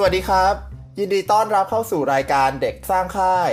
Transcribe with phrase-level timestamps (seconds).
[0.00, 0.54] สวัสดีครับ
[0.98, 3.50] ยินดีต้อนรับเข้าสู่รายการเด็กสร้างค่าย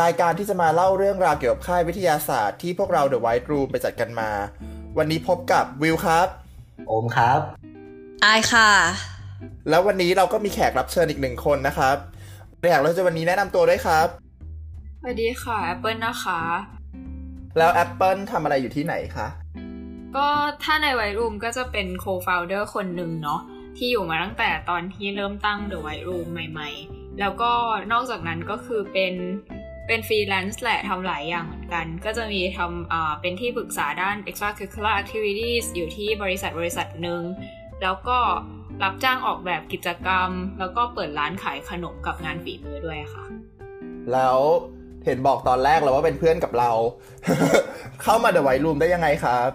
[0.00, 4.30] รายการที่จะมาเล่าเรื่องราวเกี่ยวกับค่ายวิทยาศาสตร์ที่พวกเรา The White Room ไปจัดกันมา
[4.98, 6.28] วันนี้พบกับวิวครับ
[6.88, 7.40] โอมครับ
[8.24, 8.70] อายค่ะ
[9.68, 11.96] แล้ววันนี้เราก็มีแขกรับเชิญอีกหนึ่งคนนะครับ
[12.68, 14.06] แขกรับเชิญวันนี้แนะนำตัวด้วยครับ
[15.00, 16.40] สวัสดีค่ะแอปเปิลนะคะ
[17.58, 19.28] แล้ว Apple ทำอะไรอยู่ที่ไหนคะ
[20.16, 20.26] ก็
[20.62, 23.40] ถ้าใน White Room ก็จะเป็นโคฟ o u เดอร์คนหนึ่งเนาะ
[23.78, 27.52] ที่อยู่มาตั้งแต่ตอนที่เริ่มตั้ง The White Room ใหม่ ๆ แล้วก็
[27.92, 29.14] นอกจากนั้นก็คือเป็น
[29.86, 37.22] เป็นฟรีแลนซ์แหละทำหลายอย่างเหมือนกัน ก็จะมีทำเป็นที่ปรึกษาด้าน extracurricular activities อยู่ที่บริษัทบริษัทหนึ่ง
[37.82, 38.18] แล้วก็
[38.82, 43.24] รับจ้างออกแบบกิจกรรม แล้วก็เปิดร้านขายขนมกับงานฝีมือด้วยค่ะ
[44.12, 44.38] แล้ว
[45.04, 46.70] เห็นบอกตอนแรกแล้วว่าเป็นเพื่อนกับเรา
[48.02, 49.50] เข้ามา The White Room ได้ยังไงครับ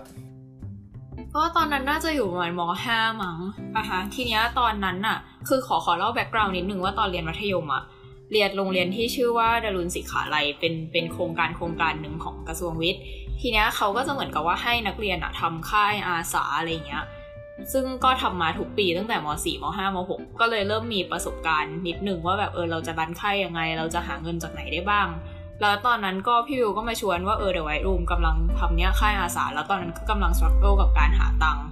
[1.35, 3.37] ก็ตอนนั้นน่าจะอยู่ประมาณม .5 มั้ง
[3.77, 7.83] อะคะทีเนี้ยตอนนั้นน่ะ คือขอขอเล่า background นิดนึงว่าตอนเรียนมัธยมอะ
[8.31, 13.01] เรียนโรงเรียนที่ชื่อว่าดรุณสิกขาลัยเป็นเป็นโครงการโครงการหนึ่งของกระทรวงวิทย์
[13.41, 17.05] ทีเนี้ยเขาก็จะเหมือนกับว่าให้นักเรียนอะทำค่ายอาสาอะไรเงี้ย
[17.73, 25.07] ซึ่งก็ทำมาทุกปีตั้งแต่ม .4 ม .5 ม .6 ก็เลยเริ่มมีประสบการณ์นิดนึงว่าแบบเออเราจะ run ค่ายยังไง เราจะหาเงินจากไหนได้บ้าง
[25.61, 31.65] แล้วตอนนั้นก็พี่วิวก็มาชวนว่าเออเดี๋ยว White Room กำลังทำเนี้ยค่ายอาสาแล้วตอนนั้นก็กำลัง struggle กับการหาตังค์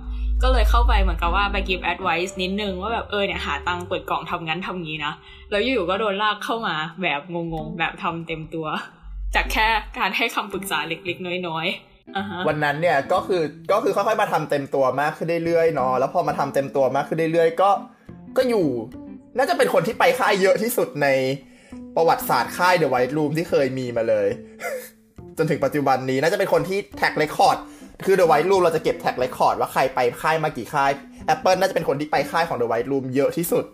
[0.44, 5.14] ก็เลยเข้าไปเหมือนกับว่าไป give advice นิดนึงว่าแบบเออเนี่ยหาตังค์เปิดกล่องทำงั้นทำงี้นะ
[5.52, 8.68] แล้วอยู่ๆก็โดนลากเข้ามาแบบงงๆ แบบทำเต็มตัว
[9.36, 17.70] จากแค่การให้คำปรึกษาเล็กๆ น้อยๆวันนั้นเนี่ยก็คือก็คือค่อยๆมาทำเต็มตัวมากขึ้นเรื่อยๆเนาะแล้วพอมาทำเต็มตัวมากขึ้นเรื่อยๆก็
[18.38, 18.66] ก็อยู่
[19.38, 21.08] น่าจะเป็นคนที่ไปค่ายเยอะที่สุดใน
[21.96, 24.28] ประวัติศาสตร์ค่ายเดอะไวท์รูมที่เคยมีมาเลย
[25.38, 27.58] จนถึงปัจจุบันนี้น่าจะเป็นคนที่แท็กเรคคอร์ด
[28.06, 30.92] คือ The White Room เราจะเก็บ track record ว่าใครไปค่ายมากี่ค่าย
[31.34, 33.66] Apple น่าจะเป็นคนที่ไปค่ายของ The White Room เยอะที่สุด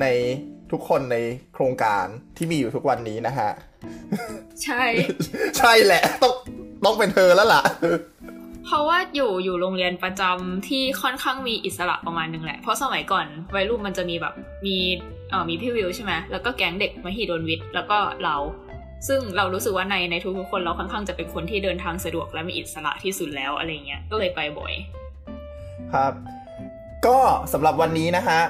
[0.00, 0.06] ใน
[0.72, 1.16] ทุกคนใน
[1.54, 3.50] โครงการที่มีอยู่ทุกวันนี้นะฮะ
[4.62, 4.82] ใช่
[5.58, 6.34] ใช่แหละ ต้อง
[6.84, 7.62] ต้องเป็นเธอแล้วล่ะ
[8.66, 14.34] เพราะว่าอยู่อยู่โรงเรียนประจำที่ค่อนข้างมีอิสระประมาณนึงแหละ เพราะสมัยก่อนวัยรุ่นมันจะมีแบบ
[14.66, 14.76] มี
[15.30, 18.36] เออมีพี่วิวใช่ไหมแล้วก็แก๊งเด็กมหิดลวิทย์แล้วก็เรา
[19.08, 24.72] ซึ่งเรารู้สึกว่าในในทุกๆคนเราค่อนข้างจะเป็นคนที่เดินทางสะดวกและมีอิสระที่สุดแล้วอะไรเงี้ยก็เลยไปบ่อย
[25.92, 26.12] ครับ
[27.06, 27.18] ก็
[27.52, 28.40] สำหรับวันนี้นะฮะ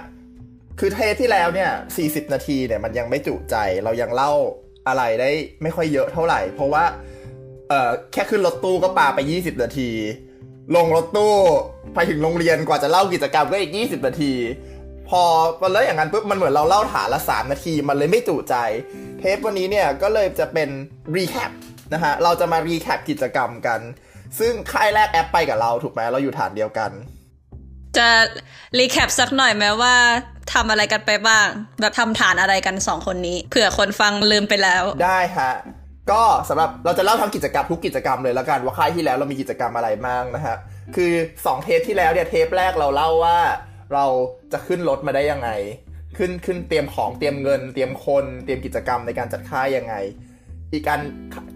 [0.79, 1.71] คือเทที่แล้วเนี่ย
[2.03, 4.33] 40 นาทีเนี่ยมันยังไม่จุใจเรายังเล่า
[4.89, 5.31] อะไรได้
[5.63, 6.85] ไม่ค่อยเยอะเท่าไหร่ เพราะว่า
[7.69, 9.91] เอ่อแค่ขึ้นรถตู้ก็ปาไป 20 นาที
[10.77, 11.35] ลงรถตู้
[11.95, 14.33] ไปถึงโรงเรียนกว่าจะเล่ากิจกรรมก็อีก 20 นาที
[15.11, 15.23] พอ
[15.63, 18.55] มันแล้วอย่างนั้นปุ๊บมันเหมือนเราเล่าฐานละ 3 นาที มันเลยไม่จุใจ
[19.19, 20.69] เทปวันนี้เนี่ยก็เลยจะเป็น
[21.17, 21.51] recap
[21.93, 23.81] นะฮะเราจะมา recap กิจกรรมกัน
[24.39, 26.91] ซึ่งค่ายแรกแอปเปิลไปกับเราถูกไหมเราอยู่ฐานเดียวกัน
[27.99, 28.09] จะ
[28.79, 29.95] recap สักหน่อยไหมว่า
[30.55, 31.47] ทำอะไรกันไปบ้าง
[31.81, 35.53] แบบทำฐานอะไรกันสองคนนี้เผื่อคนฟังลืมไปแล้ว ได้ฮะ
[36.11, 40.57] ก็สำหรับเราจะเล่าทั้งกิจกรรมทุกกิจกรรมเลยแล้วกันว่าค่ายที่แล้วเรามีกิจกรรมอะไรบ้างนะฮะ
[40.97, 43.39] คือ 2 เทปที่แล้วเนี่ยเทปแรกเราเล่าว่า
[43.95, 44.07] เรา
[44.53, 45.51] จะขึ้นรถมาได้ยังไง
[46.17, 49.95] ขึ้นขึ้นเตรียมของเตรียมเงิน เตรียมคนเตรียมกิจกรรมในการจัดค่ายยังไง
[50.73, 51.01] อีกการ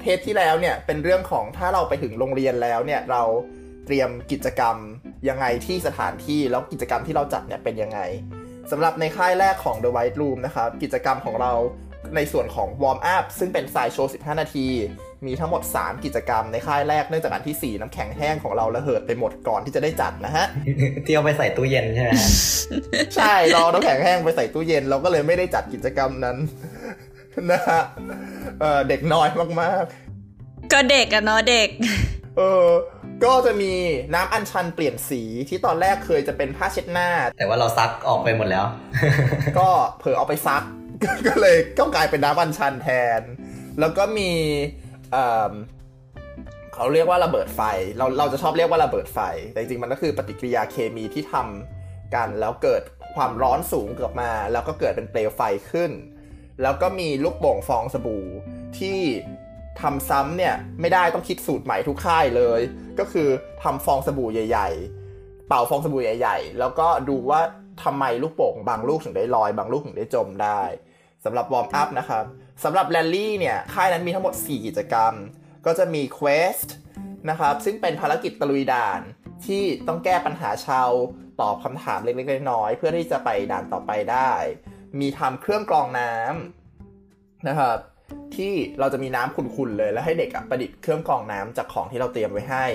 [0.00, 3.22] เทปที่แล้วเนี่ยเป็นเรื่องของถ้าเราไปถึงโรงเรียนแล้วเนี่ยเรา
[3.86, 4.76] เตรียมกิจกรรม
[5.28, 8.00] ยังไงที่สถานที่แล้วกิจกรรมที่เราจัดเนี่ยเป็นยังไง
[8.70, 11.52] สำหรับในค่ายแรกของ The White Room นะครับกิจกรรมของเรา
[12.16, 14.66] ในส่วนของ Warm Up ซึ่งเป็นสายโชว์ 15 นาที
[15.26, 20.46] มีทั้งหมด 3 กิจกรรมในค่ายแรกเนื่องจากอันที่ 4 น้ำแข็งแห้งของเราระเหิดไปหมดก่อนที่จะได้จัดนะฮะ
[21.06, 22.28] ที่เอาไปใส่ตู้เย็นใช่ไหมฮะ
[23.16, 26.36] ใช่รอน้ำแข็งแห้งไปใส่ตู้เย็นเราก็เลยไม่ได้จัดกิจกรรมนั้น
[27.50, 27.80] นะฮะ
[28.60, 29.28] เอ่อเด็กน้อย
[29.60, 29.84] มาก
[30.72, 32.68] ก็เด็กอะเนาะเด็กๆเออ
[33.24, 33.72] ก็จะมี
[34.14, 38.64] น้ำอัญชันเปลี่ยนสีที่ตอนแรกเคยจะเป็นผ้าเช็ดหน้า แต่ว่าเราซักออกไปหมดแล้ว
[39.58, 40.62] ก็เผลอเอาไปซัก
[41.28, 42.88] ก็เลยก็กลายเป็นน้ำอัญชันแท
[43.18, 43.20] น
[43.80, 44.30] แล้วก็มี
[46.74, 47.60] เขาเรียกว่าระเบิดไฟ
[47.98, 49.18] เราเราจะชอบเรียกว่าระเบิดไฟ
[49.52, 52.82] แต่จริงๆมันก็คือปฏิกิริยาเคมีที่ทำกันแล้วเกิด
[53.14, 55.90] ความร้อนสูงเกิดมา แล้วก็เกิดเป็นเปลวไฟขึ้น
[56.62, 58.24] แล้วก็มีลูกโป่งฟองสบู่
[58.78, 59.00] ที่
[59.80, 62.60] ทำซ้ำเนี่ยไม่ได้ต้องคิดสูตรใหม่ทุกค่ายเลย
[62.98, 63.28] ก็คือ
[63.62, 64.68] ทำฟองสบู่ใหญ่
[65.08, 67.40] ๆ เป่าฟองสบู่ใหญ่ ๆ แล้วก็ดูว่า
[67.84, 70.62] ทำไมลูกโป่งบางลูกถึงได้ลอย บางลูกถึงได้จมได้
[71.24, 72.24] สำหรับวอร์มอัพนะครับ
[72.64, 75.12] สำหรับแรลลี่เนี่ย ค่ายนั้นมีทั้งหมด 4 กิจกรรม
[75.66, 76.68] ก็จะมี Quest
[77.30, 79.00] นะครับ ซึ่งเป็นภารกิจตะลุยด่าน
[79.46, 80.90] ที่ต้องแก้ปัญหาชาว
[81.40, 84.32] ตอบคำถามเล็กๆน้อยๆเพื่อที่จะไปด่านต่อไปได้
[85.00, 87.78] มีทำเครื่องกรองน้ำนะครับ
[88.36, 92.66] ที่เราจะมีน้ำขุ่นๆเลยแล้วให้เด็กประดิษฐ์เครื่องกรองน้ำจากของที่เราเตรียมไว้ให้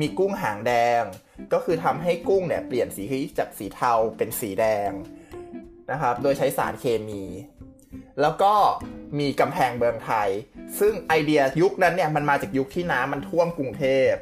[0.00, 1.02] มีกุ้งหางแดง
[1.52, 3.04] ก็คือทำให้กุ้งเนี่ยเปลี่ยนสี
[3.38, 4.90] จากสีเทาเป็นสีแดง
[5.90, 7.22] นะครับ โดยใช้สารเคมี
[8.20, 8.52] แล้วก็
[9.18, 10.28] มีกำแพงเมืองไทย
[10.80, 14.12] ซึ่งไอเดียยุคนั้นเนี่ยมันมาจากยุคที่น้ำมันท่วมกรุงเทพ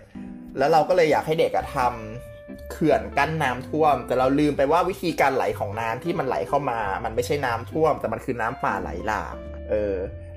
[0.58, 9.34] แล้วเราก็เลยอยากให้เด็กอะทำเขื่อนกั้นน้ำท่วม แต่เราลืมไปว่าวิธีการไหลของน้ำที่มันไหลเข้ามา มันไม่ใช่น้ำท่วม แต่มันคือน้ำป่าไหลหลาก
[9.70, 9.96] เออ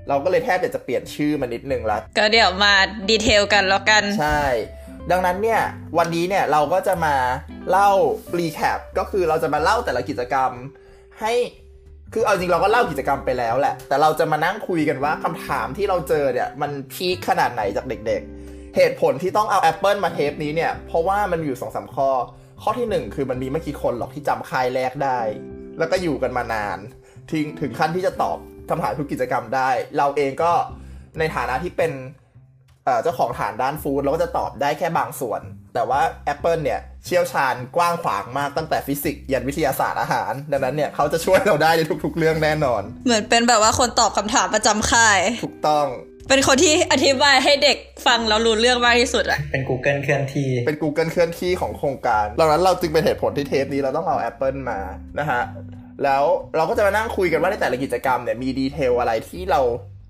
[0.10, 2.74] เราก็เลยแทบจะเปลี่ยนชื่อมันนิดนึงละ ก็เดี๋ยวมา
[3.10, 4.44] ดีเทลกันแล้วกัน ใช่
[5.12, 5.62] ดังนั้นเนี่ย
[5.98, 7.16] วันนี้เนี่ยเราก็จะมา
[7.70, 7.90] เล่า
[8.38, 10.52] รีแคป ก็คือเราจะมาเล่าแต่ละกิจกรรม
[11.22, 11.34] ให้
[12.14, 22.10] คือเอาจริงเราก็เล่ากิจกรรมไปแล้วแหละ แต่เราจะมานั่งคุยกันว่าคำถามที่เราเจอเนี่ย มันพีคขนาดไหนจากเด็กๆ เหตุผลที่ต้องเอา Apple มาเทปนี้เนี่ย เพราะว่ามันอยู่สองสามข้อ
[22.62, 25.20] ข้อที่หนึ่งคือมันมีไม่กี่คนหรอกที่จำค่ายแรกได้
[25.80, 26.78] แล้วก็อยู่กันมานาน
[27.32, 28.38] ถึงถึงขั้นที่จะตอบ
[28.70, 30.52] คำถามทุกกิจกรรมได้ เราเองก็
[31.20, 31.92] ในฐานะที่เป็น
[33.04, 35.42] เจ้าของฐานด้านฟู้ดเราก็จะตอบได้แค่บางส่วน
[35.74, 36.02] แต่ว่า
[36.34, 45.88] Apple เนี่ยเชี่ยวชาญกว้างขวางมากตั้งแต่ฟิสิกส์ยันวิทยาศาสตร์อาหาร ดังนั้นเนี่ยเขาจะช่วยเราได้ในทุก ๆ เรื่องแน่นอน เหมือนเป็นแบบว่าคนตอบคำถามประจำค่าย ถูกต้อง
[46.30, 54.80] เป็นคนที่อธิบายให้เด็กฟังแล้วรู้เรื่องมากที่สุดอะเป็น Google เคลื่อนที่ เป็น Google เคลื่อนที่ของโครงการดังนั้นเราจึงเป็นเหตุผลที่เทปนี้เราต้องเอา Apple มา
[55.20, 55.42] นะฮะ
[56.04, 56.24] แล้ว
[56.58, 59.62] เราก็จะมานั่งคุยกันว่าในแต่ละกิจกรรมเนี่ยมีดีเทลอะไรที่เรา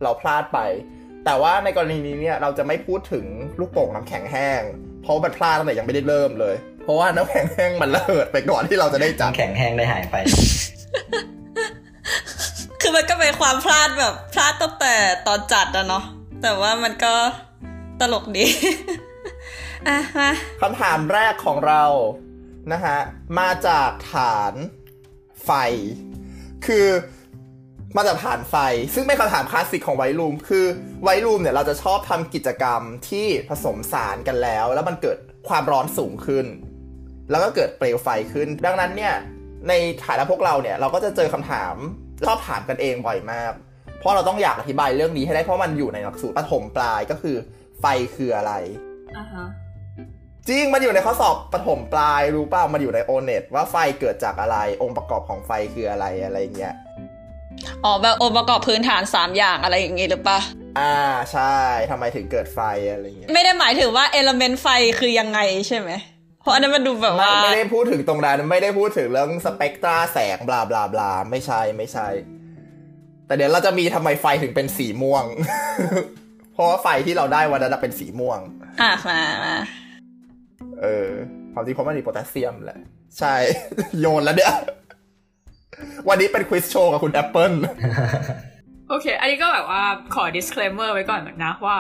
[0.04, 0.60] เราพลาดไป
[1.26, 3.26] แต่ว่าในกรณีนี้เนี่ยเราจะไม่พูดถึง
[3.60, 4.62] ลูกโป่งน้ำแข็งแห้ง
[5.04, 10.16] เพราะมันพลาดตั้งแต่ยังไม่ได้เริ่มเลย เพราะว่าน้ำแข็งแห้งมันระเบิดไปก่อนที่เราจะได้จัดน้ำแข็งแห้งได้หายไป
[12.82, 14.96] คือมันก็เป็นความพลาดแบบพลาดตั้งแต่
[15.28, 16.04] ตอนจัดอะเนาะ
[16.42, 17.14] แต่ว่ามันก็
[18.00, 18.46] ตลกดี
[19.88, 20.30] อะมา
[20.62, 21.84] คำถามแรกของเรา
[22.72, 22.98] นะฮะ
[23.40, 24.54] มาจากฐาน
[25.46, 25.52] ไฟ
[26.66, 26.88] คือ
[27.98, 28.56] มาจากฐานไฟ
[28.94, 30.66] ซึ่งเป็นคำถามคลาสสิกของไวรูมคือ
[31.04, 35.18] ไวรูมเนี่ยเราจะชอบทำกิจกรรมที่ผสมสารกันแล้ว แล้วมันเกิด
[35.48, 36.46] ความร้อนสูงขึ้น
[37.32, 39.14] แล้วก็เกิดเปลวไฟขึ้น ดังนั้นเนี่ย
[39.70, 39.74] ใน
[40.06, 41.76] ฐานะพวกเราเนี่ยเราก็จะเจอคำถาม
[42.28, 43.54] ชอบถามกันเองบ่อยมาก
[44.00, 47.36] เพราะเราต้องอยากอธิบายเรื่องนี้ให้ได้เพราะมันอยู่ในหลักสูตรประถมปลายก็คือ
[47.80, 47.86] ไฟ
[48.16, 48.54] คืออะไร
[49.18, 49.46] อ่าฮะ
[50.48, 56.74] จริงมันอยู่ในข้อสอบปฐมปลายรู้เปล่ามันอยู่ในโอเน็ตว่าไฟเกิดจากอะไรองค์ประกอบของไฟคืออะไรอะไรเงี้ย
[57.86, 60.40] อ๋อแบบองค์ประกอบพื้นฐานสามอย่างอะไรอย่างงี้หรือปะ
[60.80, 60.96] อ่า
[61.32, 61.56] ใช่
[61.92, 62.60] ทำไมถึงเกิดไฟ
[62.92, 64.68] อะไรเงี้ยไม่ได้หมายถึงว่าเอลเมนต์ไฟ
[65.00, 65.92] คือยังไงใช่ไหม
[66.42, 72.08] เพราะอันนั้นมันดูแบบไม่ว่า ไม่ได้พูดถึงตรงนั้นไม่ได้พูดถึงเรื่องสเปกตราแสงบลาบลาบลาไม่ใช่ไม่ใช่
[73.28, 75.26] แต่เดี๋ยวเราจะมีทำไมไฟถึงเป็นสีม่วง
[76.54, 78.40] เพราะว่าไฟที่เราได้วันนั้นนะเป็นสีม่วง
[78.82, 79.56] อะมามา
[80.82, 81.10] เออ
[81.54, 82.80] ความจริงเพราะมันมีโพแทสเซียมแหละ
[83.20, 83.36] ใช่
[84.00, 84.54] โยนแล้วเนี่ย
[86.10, 87.54] วันนี้เป็นควิสโชว์กับคุณแอปเปิล
[88.90, 89.84] โอเค อันนี้ก็แบบว่า
[90.16, 91.78] ขอ disclaimer ไว้ก่อนนะว่า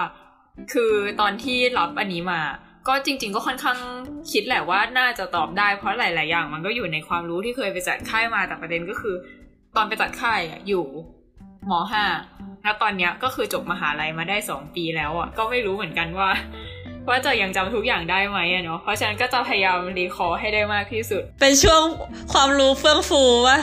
[0.73, 2.41] คือตอนที่รับอันนี้มา
[2.87, 3.77] ก็จริง ๆ ก็ค่อนข้าง
[4.31, 9.15] คิดแหละว่าน่าจะตอบได้เพราะหลาย ๆ อย่าง มันก็อยู่ในความรู้ที่เคยไปจัดค่ายมาแต่ประเด็นก็คือ
[9.75, 10.85] ตอนไปจัดค่ายอยู่
[11.69, 12.05] มห้า
[12.63, 16.29] แล้วตอนเนี้ยก็คือจบมหาลัยมาได้สองปีแล้วอะก็ไม่รู้เหมือนกันว่า
[17.09, 21.81] ว่าจะยังจำทุกอย่างได้ไหมอะเนาะเพราะฉะนั้นก็จะพยายามรีคอร์ให้ได้มากที่สุด เป็นช่วง
[22.33, 23.59] ความรู้เฟื่องฟูวะ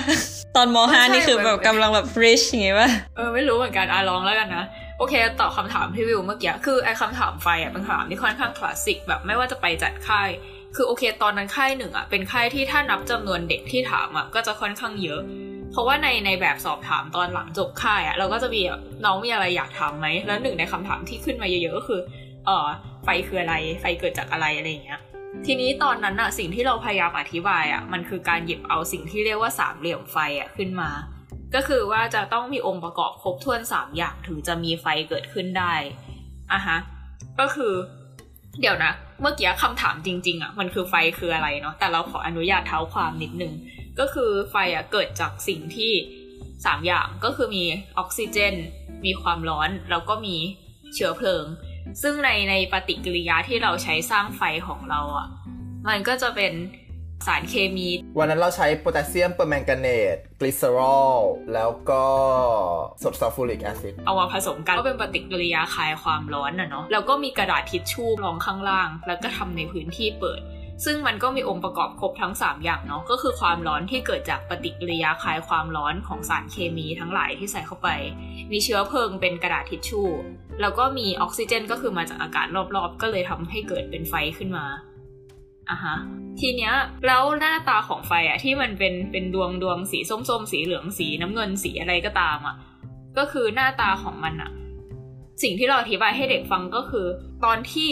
[0.57, 4.65] ตอนมห้าใช่นี่คือแบบกำลังแบบ rich อย่างงี้วะเออไม่รู้เหมือนกันอะลองแล้วกันนะ
[4.99, 10.29] โอเคตอบคำถามพี่วิวเมื่อกี้คือไอ้คำถามไฟอะเป็นคำถามที่ค่อนข้างคลาสสิกแบบไม่ว่าจะไปจัดค่าย
[10.77, 15.21] คือโอเค ตอนนั้นค่ายหนึ่งอะเป็นค่ายที่ถ้านับจำนวนเด็กที่ถามอะก็จะค่อนข้างเยอะ
[15.73, 22.01] เพราะว่าในในแบบสอบถามตอนหลังจบค่ายอะเราก็จะมีแบบน้องมีอะไรอยากถามไหมแล้วหนึ่งในคำถามที่ขึ้นมาเยอะๆก็คือ
[22.47, 22.67] เออ
[23.05, 25.01] ไฟคืออะไร ไฟเกิดจากอะไรอะไรอย่างเงี้ย
[25.47, 30.91] ทีนี้ตอนนั้นอะสิ่งที่เราพยายามอธิบายอะมันคือการหยิบเอาสิ่งที่เรียกว่าสามเหลี่ยมไฟอะขึ้นมา
[31.55, 35.75] ก็คือว่าจะต้องมีองค์ประกอบครบถ้วนสามอย่างถึงจะมีไฟเกิดขึ้นได้
[36.53, 36.79] อะฮะ
[37.41, 37.73] ก็คือ
[38.61, 43.53] เดี๋ยวนะ เมื่อกี้คำถามจริงๆอะมันคือไฟคืออะไรเนาะ แต่เราขออนุญาตเท้าความนิดนึง
[43.99, 45.93] ก็คือไฟอะเกิดจากสิ่งที่
[46.65, 47.65] สามอย่างก็คือมี
[47.99, 48.55] ออกซิเจน
[49.05, 50.37] มีความร้อน แล้วก็มี
[50.95, 51.45] เชื้อเพลิง
[52.03, 55.29] ซึ่งในในปฏิกิริยาที่เราใช้สร้างไฟของเราอะ่ะ
[55.89, 56.53] มันก็จะเป็น
[57.27, 61.19] สารเคมี วันนั้นเราใช้โพแทสเซียมเปอร์แมงกาเนตกลิเซอรอล
[61.55, 62.05] แล้วก็
[63.03, 70.41] หยด sulfuric acid เอามาผสมกันก็เป็นปฏิกิริยาคายความร้อนน่ะเนาะแล้วก็มีกระดาษทิชชู่รองข้างล่าง แล้วก็ทำในพื้นที่เปิด
[70.85, 77.89] ซึ่งมันก็มีองค์ประกอบครบทั้ง 3 อย่างเนาะก็คือความร้อนที่เกิดจากปฏิกิริยาคลายความร้อนของสารเคมีทั้งหลายที่ใส่เข้าไป
[78.53, 80.09] มีเชื้อเพลิงเป็นกระดาษทิชชู่
[80.61, 82.47] แล้วก็มีออกซิเจนก็คือมาจากอากาศ
[82.77, 84.67] รอบๆ ก็เลยทำให้เกิดเป็นไฟขึ้นมา
[85.71, 85.97] อะฮะ
[86.41, 86.73] ทีเนี้ย
[87.07, 92.57] แล้วหน้าตาของไฟอะที่มันเป็นเป็นดวงดวงสีส้มๆ สีเหลืองสีน้ำเงินสีอะไรก็ตามอะ
[93.19, 94.51] ก็คือหน้าตาของมันอะ
[95.43, 97.07] สิ่งที่เราอธิบายให้เด็กฟังก็คือ
[97.45, 97.91] ตอนที่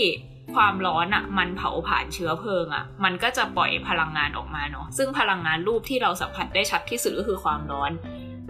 [0.54, 7.90] ความร้อนอะ่ะมันเผาผ่านเชื้อเพลิงอะ่ะ มันก็จะปล่อยพลังงานออกมาเนาะซึ่งพลังงานรูปที่เราสัมผัสได้ชัดที่สุดก็คือความร้อน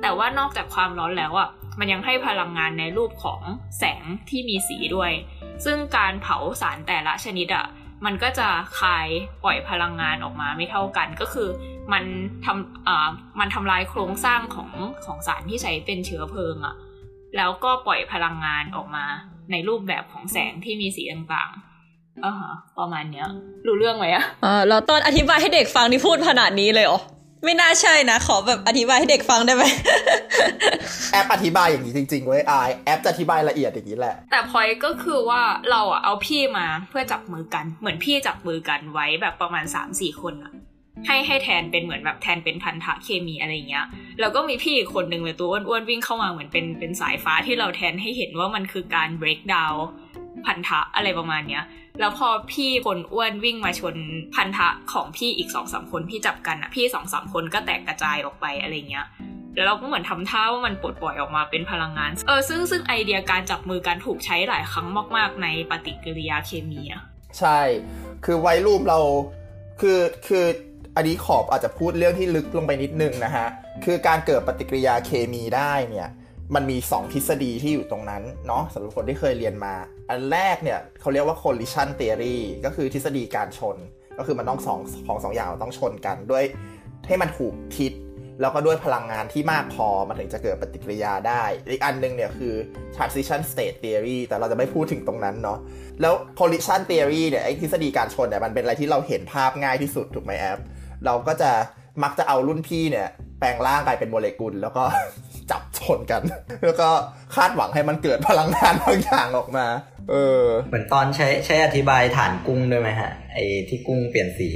[0.02, 3.40] แต่ว่านอกจากความร้อนแล้วอะ่ะมันยังให้พลังงานในรูปของ
[3.78, 5.12] แสงที่มีสีด้วย
[5.64, 7.66] ซึ่งการเผาสารแต่ละชนิดอะ่ะ
[8.04, 9.08] มันก็จะคาย
[9.44, 11.48] ปล่อยพลังงานออกมาไม่เท่ากันก็คือ
[11.92, 12.04] มัน
[12.44, 13.08] ทำอ่า
[13.40, 14.70] มันทำลายโครงสร้างของ
[15.04, 16.74] ของสารที่ใช้เป็นเชื้อเพลิงอะ่ะ
[17.36, 19.04] แล้วก็ปล่อยพลังงานออกมา
[19.50, 21.67] ในรูปแบบของแสงที่มีสีต่างๆ
[22.24, 23.26] อ่าฮะประมาณเนี้ย
[23.66, 27.00] รู้เรื่องไหมอะเออเราตอนอธิบายให้เด็กฟังนี่พูดขนาดนี้เลยเหรอ
[27.44, 29.64] ไม่น่าใช่นะ ขอแบบอธิบายให้เด็กฟังได้ไหม
[31.12, 40.52] แอปอธิบายอย่างนี้จริงๆเว้ยอายแอปจะอธิบายละเอียดอย่างนี้แหละ แต่พอยก็คือว่าเราอะเอาพี่มาเพื่อจับมือกัน เหมือนพี่จับมือกันไว้แบบประมาณ3ามสี่คนอะ
[41.06, 43.86] ให้ให้แทนเป็นเหมือนแบบแทนเป็นพันธะเคมีอะไรเงี้ย
[44.20, 49.78] แล้วก็มีพี่อีกคนหนึ่งเลยตัวอ้วนๆวิ่งเข้ามาเหมือนเป็นเป็นสายฟ้าที่เราแทนให้เห็นว่ามันคือการ break down
[50.46, 51.64] พันธะอะไรประมาณเนี้ย
[52.00, 53.96] แล้วพอพี่คนอ้วนวิ่งมาชน
[54.34, 59.06] พันธะของพี่อีกสองสามคนพี่จับกันอะพี่สองสามคนก็แตกกระจายออกไปอะไรเงี้ย
[59.54, 67.02] แล้วเราก็เหมือนทำท่าว่ามันปลดปล่อยออกมาเป็นพลังงาน เออซึ่งซึ่งไอเดียการจับมือกันถูกใช้หลายครั้งมาก ๆ ในปฏิกิริยาเคมีอะ
[67.38, 67.60] ใช่
[68.24, 69.00] คือไวรูมเรา
[69.80, 70.44] คือคือ
[70.96, 73.48] อันนี้ขอบอาจจะพูดเรื่องที่ลึกลงไปนิดนึงนะฮะ
[73.84, 76.08] คือการเกิดปฏิกิริยาเคมีได้เนี่ย
[76.54, 79.74] มันมี 2 ทฤษฎีที่อยู่ตรงนั้นเนาะสำหรับคนที่เคยเรียนมา
[80.08, 83.76] อันแรกเนี่ยเขาเรียกว่า collision theory ก็คือทฤษฎีการชน
[84.18, 86.44] ก็คือมันต้องสองของสองอย่างต้องชนกันด้วย
[87.06, 87.92] ให้มันถูกทิศ
[88.40, 92.54] แล้วก็ด้วยพลังงานที่มากพอมันถึงจะเกิดปฏิกิริยาได้ อีกอันหนึงเนี่ยคือ
[92.96, 95.58] transition state theory แต่เราจะไม่พูดถึงตรงนั้นเนาะ
[96.00, 100.60] แล้ว collision theory เนี่ยไอ้ทฤษฎีการชนเนี่ยมันเป็นอะไรที่เราเห็นภาพง่ายที่สุดถูกไหมแอป
[101.04, 101.50] เราก็จะ
[102.02, 104.84] มักจะเอารุ่นพี่เนี่ยแปลงร่างกลายเป็นโมเลกุล แล้วก็
[105.88, 106.22] ชนกัน
[106.64, 106.88] แล้วก็
[107.34, 109.66] คาดหวังให้มันเกิดพลังงานบางอย่างออกมา
[110.10, 114.50] เออ เหมือนตอนใช้ใช้อธิบายฐานกุ้งด้วยไหมฮะ ไอ้ที่กุ้งเปลี่ยนสี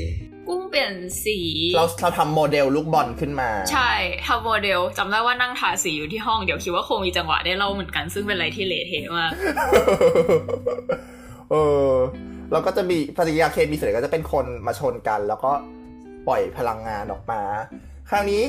[0.49, 1.39] กุ้งเปลี่ยนสี
[1.77, 3.91] เราเราทำโมเดลลูกบอลขึ้นมา ใช่
[4.27, 9.31] ทำโมเดลจำได้ว่านั่งทาสีอยู่ที่ห้องเดี๋ยวคิดว่าคงมีจังหวะได้เล่าเหมือนกัน ซึ่งเป็นอะไรที่เละเทะมาก
[11.51, 11.55] เอ
[11.89, 11.91] อ
[12.53, 15.53] แล้วก็จะมีปฏิกิริยาเคมีส่วนใหญ่ก็จะเป็นคนมาชนกัน แล้วก็
[16.29, 17.41] ปล่อยพลังงานออกมา
[18.11, 18.43] คราวนี้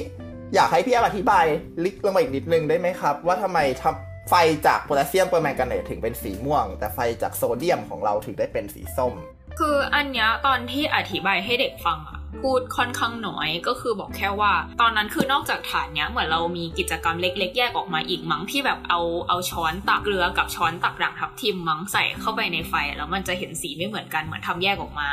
[0.55, 1.45] อยากให้พี่แอปอธิบาย
[1.83, 4.33] ลึกลงมาอีกนิดนึงได้ไหมครับ ว่าทำไมทำไฟ
[4.67, 9.13] จากโพแทสเซียมเปอร์แมงกาเนตถึงเป็นสีม่วง แต่ไฟจากโซเดียมของเราถึงได้เป็นสีส้ม
[9.59, 25.09] คืออันเนี้ยตอนที่อธิบายให้เด็กฟังอะพูดค่อนข้างน้อยก็คือบอกแค่ว่า ตอนนั้นคือนอกจากฐานเนี้ยเหมือนเรามีกิจกรรมเล็กๆ แยกออกมาอีกมั้งที่แบบเอาเอาช้อนตักเกลือกับช้อนตักด่างทับทิมมั้งใส่เข้าไปในไฟ แล้วมันจะเห็นสีไม่เหมือนกันเหมือนทำแยกออกมา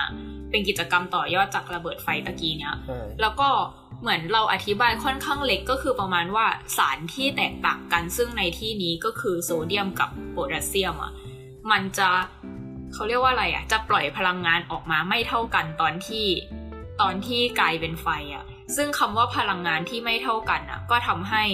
[0.50, 3.48] เป็นกิจกรรมต่อยอดจากระเบิดไฟตะกี้เนี้ยใช่แล้วก็
[4.00, 11.12] เหมือนเราอธิบายค่อนข้างเล็กก็คือประมาณว่าสารที่แตกต่างกัน ซึ่งในที่นี้ก็คือโซเดียมกับโพแทสเซียมอะ
[11.70, 12.08] มันจะ
[12.92, 16.26] เขาเรียกว่าอะไรอะ จะปล่อยพลังงานออกมาไม่เท่ากันตอนที่
[17.00, 18.44] ตอนที่กลายเป็นไฟอะ
[18.76, 21.44] ซึ่งคำว่าพลังงานที่ไม่เท่ากันอะ ก็ทำให้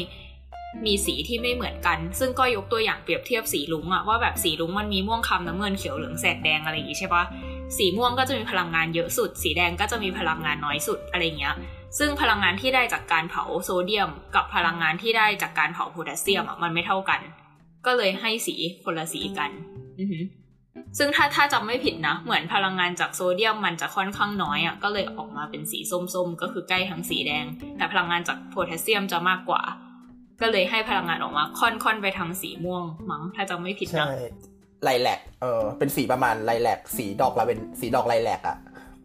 [0.86, 7.22] มีสีที่ไม่เหมือนกัน ซึ่งก็ยกตัวอย่างเปรียบเทียบสีลุงอะว่าแบบสีลุงมันมีม่วงคำน้ำเงินเขียวเหลืองแสดแดงอะไรอย่างงี้ใช่ปะ
[7.76, 11.54] สีม่วงก็จะมีพลังงานเยอะสุด สีแดงก็จะมีพลังงานน้อยสุดอะไรเงี้ย
[11.98, 17.20] ซึ่งพลังงานที่ได้จากการเผาโซเดียม กับพลังงานที่ได้จากการเผาโพแทสเซียมอะมันไม่เท่ากัน
[17.86, 19.50] ก็เลยให้สีคนละสีกัน
[20.00, 20.24] อือหือ
[20.98, 25.78] ซึ่งถ้าถ้าจำไม่ผิดนะ เหมือนพลังงานจากโซเดียมมันจะค่อนข้างน้อยอะก็เลยออกมาเป็นสี
[26.14, 27.44] ส้มๆ ก็คือใกล้ทั้งสีแดง
[27.76, 29.62] แต่พลังงานจากโพแทสเซียมจะมากกว่า
[30.40, 34.08] ก็เลยให้พลังงานออกมาค่อนๆไปทางสีม่วงมั้งถ้าจำไม่ผิดใช่นะ
[34.84, 38.56] ไลแลกเออเป็นสีประมาณไลแลกสีดอกลาเวนสีดอกไลแลกอะ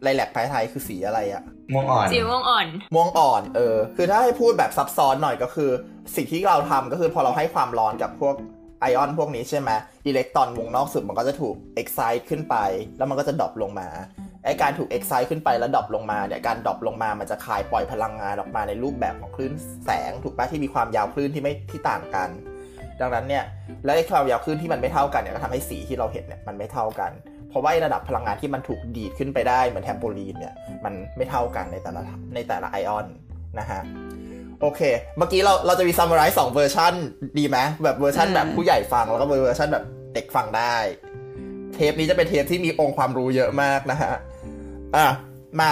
[0.02, 1.42] ไลแลกภายไทยคือสีอะไรอะ
[1.72, 5.70] ม่วงอ่อนสีม่วงอ่อนม่วงอ่อนเออ คือถ้าให้พูดแบบซับซ้อนหน่อยก็คือ
[6.16, 8.34] สิ่งที่เราทำก็คือพอเราให้ความร้อนกับพวก
[8.80, 9.70] ไอออนพวกนี้ใช่ไหม
[10.06, 12.56] อิเล็กตรอนวงนอกสุดมันก็จะถูก excite ขึ้นไป
[12.98, 13.88] แล้วมันก็จะ drop ลงมา
[14.44, 19.52] ไอการถูก excite ขึ้นไปแล้ว drop ลงมาเนี่ยการ drop ลงมามันจะคายปล่อยพลังงานออกมาในรูปแบบของคลื่น
[19.84, 22.30] แสงถูกปะที่มีความยาวคลื่นที่ไม่ที่ต่างกัน
[23.00, 23.44] ดังนั้นเนี่ย
[23.84, 27.10] แล้วไอ้ความยาวคลื่นที่มันไม่เท่ากันเนี่ยก็ทำให้สีที่เราเห็นเนี่ยมันไม่เท่ากัน
[27.52, 30.54] เพราะว่าไอ้ระดับพลังงานที่มันถูกดีดขึ้นไปได้เหมือนแทมโปลีนเนี่ย
[30.84, 32.00] มันไม่เท่ากันในแต่ละ
[32.34, 33.06] ในแต่ละไอออน
[33.58, 33.80] นะฮะ
[34.60, 34.80] โอเค
[35.18, 36.94] เมื่อกี้เราเราจะมีซัม m ไร z ์สองเวอร์ชัน
[37.38, 40.76] ดีไหมแบบเวอร์ชันอืมแบบผู้ใหญ่ฟังแล้วก็เวอร์ชันแบบเด็กฟังได้
[41.74, 44.12] เทปนี้จะเป็นเทปที่มีองค์ความรู้เยอะมากนะฮะ
[44.96, 45.06] อะ
[45.60, 45.70] มา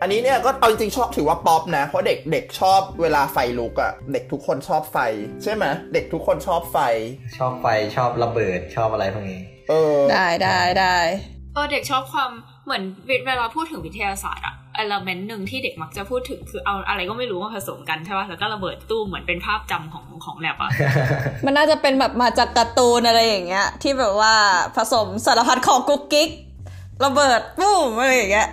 [0.00, 4.98] อันนี้เนี่ยก็เอาจริงๆชอบถือว่าป๊อปนะ เพราะเด็กเด็กชอบเวลาไฟลุกอะ่ะเด็กทุกคนชอบไฟ
[5.42, 6.78] ใช่ไหมเด็กทุกคนชอบไฟ
[7.38, 10.96] ชอบไฟชอบระเบิดชอบอะไรพวกนี้ เออ ได้ได้ได้
[11.54, 12.30] เออเด็กชอบความ
[12.64, 12.82] เหมือน
[13.26, 20.70] เวลาพูดถึงวิทยาศาสตร์อะเอลเมนต์หนึ่งที่เด็กมักจะพูดถึงคือเอาอะไรก็ไม่รู้มาผสมกันใช่ป่ะแล้วก็ระเบิดตู้มเหมือนเป็นภาพจำของของแลบอะ
[21.46, 24.34] มันน่าจะเป็นแบบมาจากการ์ตูนอะไรอย่างเงี้ย ที่แบบว่า
[24.76, 26.30] ผสมสารพัดของกุ๊กกิ๊ก
[27.04, 28.48] ระเบิดปุ้มอะไรอย่างเงี้ย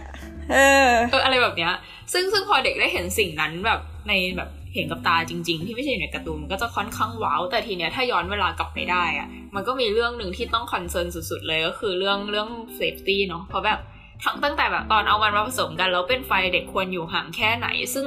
[0.51, 0.57] เอ
[0.87, 1.73] อเอออะไรแบบเนี้ย
[2.13, 13.79] ซึ่งซึ่งพอเด็กได้เห็นสิ่งนั้นแบบในแบบ เห็นกับตาจริง ๆ ที่ไม่ใช่อยู่ในการ์ตูนมันก็จะค่อนข้าง wow แต่ทีเนี้ยถ้าย้อนเวลากลับไปได้อะมันก็มีเรื่องหนึ่งที่ต้อง concern สุด ๆ เลยก็คือเรื่องเรื่อง safety เนาะเพราะแบบ
[14.23, 18.05] ทั้งตั้งแต่แบบตอนเอามันมาผสมกันแล้วเป็นไฟเด็กควรอยู่ห่างแค่ไหน ซึ่ง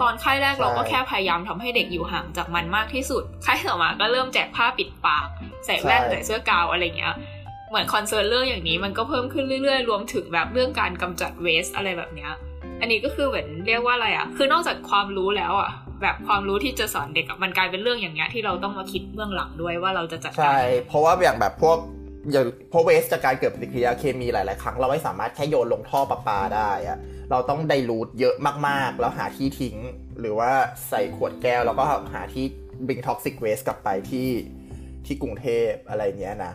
[0.00, 5.26] ตอนค่ายแรกเราก็แค่พยายามทำให้เด็กอยู่ห่างจากมันมากที่สุดค่ายต่อมาก็เริ่มแจกผ้าปิดปาก
[5.64, 7.14] ใส่แว่นใช่ใส่เสื้อกาวอะไรเงี้ย
[7.70, 12.30] เหมือนคอนเซิร์นเรื่องอย่างนี้มันก็เพิ่มขึ้นเรื่อยๆ รวมถึงแบบเรื่องการกำจัดเวสอะไรแบบเนี้ย
[12.80, 15.70] อันนี้ก็คือเหมือนเรียกว่าอะไรอะ คือนอกจากความรู้แล้วอะ
[16.02, 21.78] แบบความรู้ที่จะสอนเด็กอะมันกลายเป็นเรื่องอย่างเงี้ยที่เราต้องมาคิดเบื้องหลังด้วยว่าเราจะจัดการใช่เพราะว่าอย่างแบบพวก
[22.30, 26.98] อย่างพวกเวสจากการเกิดปฏิกิริยาเคมีหลาย ๆ ครั้งเราไม่สามารถแค่โยนลงท่อประปาได้อะ
[27.30, 28.34] เราต้อง dilute เยอะ
[28.68, 29.76] มาก ๆ แล้วหาที่ทิ้ง
[30.20, 30.50] หรือว่า
[30.88, 31.84] ใส่ขวดแก้วแล้วก็
[32.14, 32.44] หาที่
[32.88, 34.28] bring toxic waste กลับไปที่
[35.06, 36.52] ที่กรุงเทพอะไรเงี้ยนะ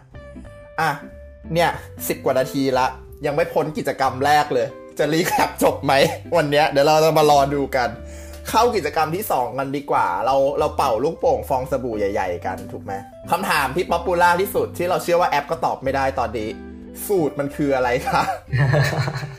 [0.80, 0.90] อะ
[1.54, 1.70] เนี่ย
[2.08, 2.86] สิบกว่านาทีละ
[3.26, 4.68] ยังไม่พ้นกิจกรรมแรกเลย
[5.00, 5.94] จะ recap จบไหม
[6.38, 7.90] วันเนี้ยเดี๋ยวเราจะมารอดูกัน
[8.50, 12.94] เข้ากิจกรรมที่ 2 กันดีกว่า เราเราเป่าลูกโป่งฟองสบู่ใหญ่ ๆ กันถูกไหม
[13.32, 16.50] คำถามที่ popular ที่สุดที่เราเชื่อว่าแอปก็ตอบไม่ได้ตอนนี้
[17.08, 18.24] สูตรมันคืออะไรคะ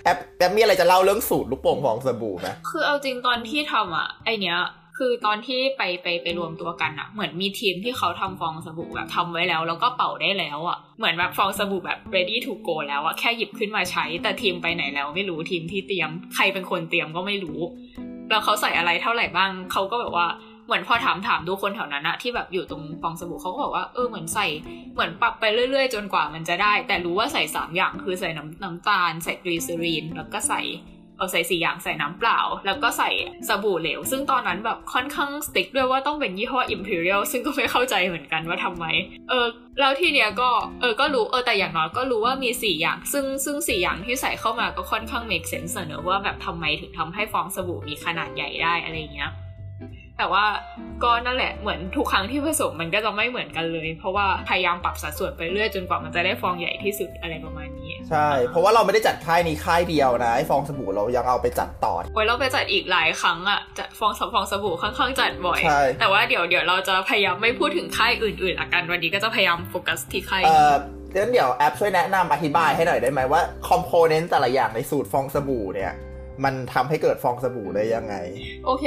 [0.05, 4.59] แอปแอปมีอะไรจะเล่าเรื่องสูตรลูกโป่งฟองสบู่ไหมคือเอาจริงตอนที่ทำอะไอเนี้ย
[5.01, 17.59] คือตอนที่ไปไปไปรวมตัวกันอะเหมือนมีทีมที่เขาทำฟองสบู่แบบทำไว้แล้ว แล้วก็เป่าได้แล้วอะเหมือนแบบฟองสบู่แบบ ready to go แล้วอะแค่หยิบขึ้นมาใช้ แต่ทีมไปไหนแล้วไม่รู้ทีมที่เตรียม ใครเป็นคนเตรียมก็ไม่รู้
[18.31, 20.27] แล้วเขาใส่อะไรเท่าไหร่บ้างเขาก็แบบว่า
[20.67, 24.47] เหมือนพอถามถามดูคนแถวนั้นอะที่แบบอยู่ตรงฟองสบู่เขาก็บอกว่าเออเหมือนใส่
[24.95, 30.63] เหมือนปรับไปเรื่อยๆ จนกว่ามันจะได้ แต่รู้ว่าใส่สามอย่างคือใส่น้ำน้ำตาล ใส่กลีเซอรีนแล้วก็ใส่
[31.19, 33.11] เอาใส่สี่อย่างใส่น้ำเปล่า แล้วก็ใส่
[33.49, 38.85] สบู่เหลว ซึ่งตอนนั้นแบบค่อนข้างสติ๊กด้วยว่าต้องเป็นยี่ห้อ Imperial ซึ่งก็ไม่เข้าใจเหมือนกันว่าทำไม
[39.29, 39.47] เออ
[39.81, 49.31] แล้วทีเนี้ยก็ เออ ก็รู้ เออ แต่อย่างน้อยก็รู้ว่ามีสี่อย่าง ซึ่งซึ่งสี่อย่างที่ใส่เข้ามาก็ค่อนข้าง make sense เนอะว่าแบบทำไมถึงทำให้ฟองสบู่มีขนาดใหญ่ได้อะไรเงี้ย
[50.19, 50.45] แต่ว่า
[51.05, 70.77] ก็นั่นแหละเหมือนทุกครั้งที่ผสมมันก็จะไม่เหมือนกันเลย เพราะว่าพยายามปรับสัดส่วนไปเรื่อยจนกว่ามันจะได้ฟองใหญ่ที่สุดอะไรประมาณนี้ ใช่ เพราะว่าเราไม่ได้จัดค่ายนี้ค่ายเดียวนะไอ้ฟองสบู่เรายังเอาไปจัดต่อโอ้ยเราไปจัดอีกหลายครั้งอะจัดฟองสฟองสบู่ค่อนข้างจัดบ่อยใช่แต่ว่าเดี๋ยวเดี๋ยวเราจะพยายามไม่พูดถึงค่ายอื่นๆละกันวันนี้ก็จะพยายามโฟกัสที่ค่ายเอ่นี้อ
[71.17, 75.93] งั้นเดี๋ยวแอปช่วยแนะนำอธิบายให้หน่อยได้ไหมว่าคอมโพเนนต์แต่ละอย่างในสูตรฟองสบู่เนี่ย
[76.45, 78.15] มันทำให้เกิดฟองสบู่ได้ยังไง
[78.67, 78.85] โอเค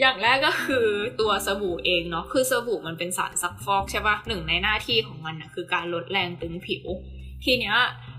[0.00, 0.86] อย่างแรกก็คือ
[1.20, 6.84] ตัวสบู่เองเนาะ คือสบู่มันเป็นสารซักฟอกใช่ปะหนึ่งในหน้าที่ของมันนะคือการลดแรงตึงผิว
[7.44, 7.76] ทีเนี้ย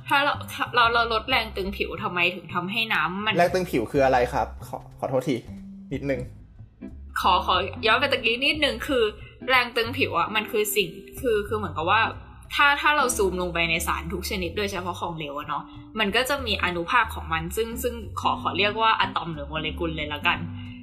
[0.07, 5.35] ถ้าเราถ้าเราเราลดแรงตึงผิวทำไมถึงทำให้น้ำมัน แรงตึงผิวคืออะไรครับ ขอขอโทษที
[5.93, 6.21] นิดนึง
[7.21, 9.03] ขอขอย้อนไปตะกี้นิดนึงคือ
[9.49, 10.89] แรงตึงผิวอะมันคือสิ่ง
[11.19, 12.01] คือคือเหมือนกับว่า
[12.55, 15.63] ถ้าถ้าเราซูมลงไปในสารทุกชนิดโดยเฉพาะของเหลวอะเนาะ
[15.99, 20.39] มันก็จะมีอนุภาคของมัน ซึ่งซึ่งขอขอเรียกว่าอะตอมหรือโมเลกุลเลยละกัน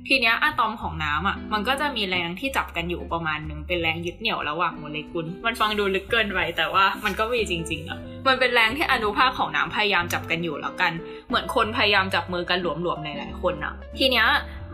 [0.08, 10.92] ทีเนี้ยอะตอมของน้ำอะมันก็จะมีแรงที่จับกันอยู่ประมาณหนึ่งเป็นแรงยึดเหนี่ยวระหว่างโมเลกุล มันฟังดูลึกเกินไปแต่ว่ามันก็มีจริงๆอะมันเป็นแรงที่อนุภาคของน้ำพยายามจับกันอยู่แล้วกัน
[11.28, 14.26] เหมือนคนพยายามจับมือกันหลวมๆหลายๆคนอะทีเนี้ย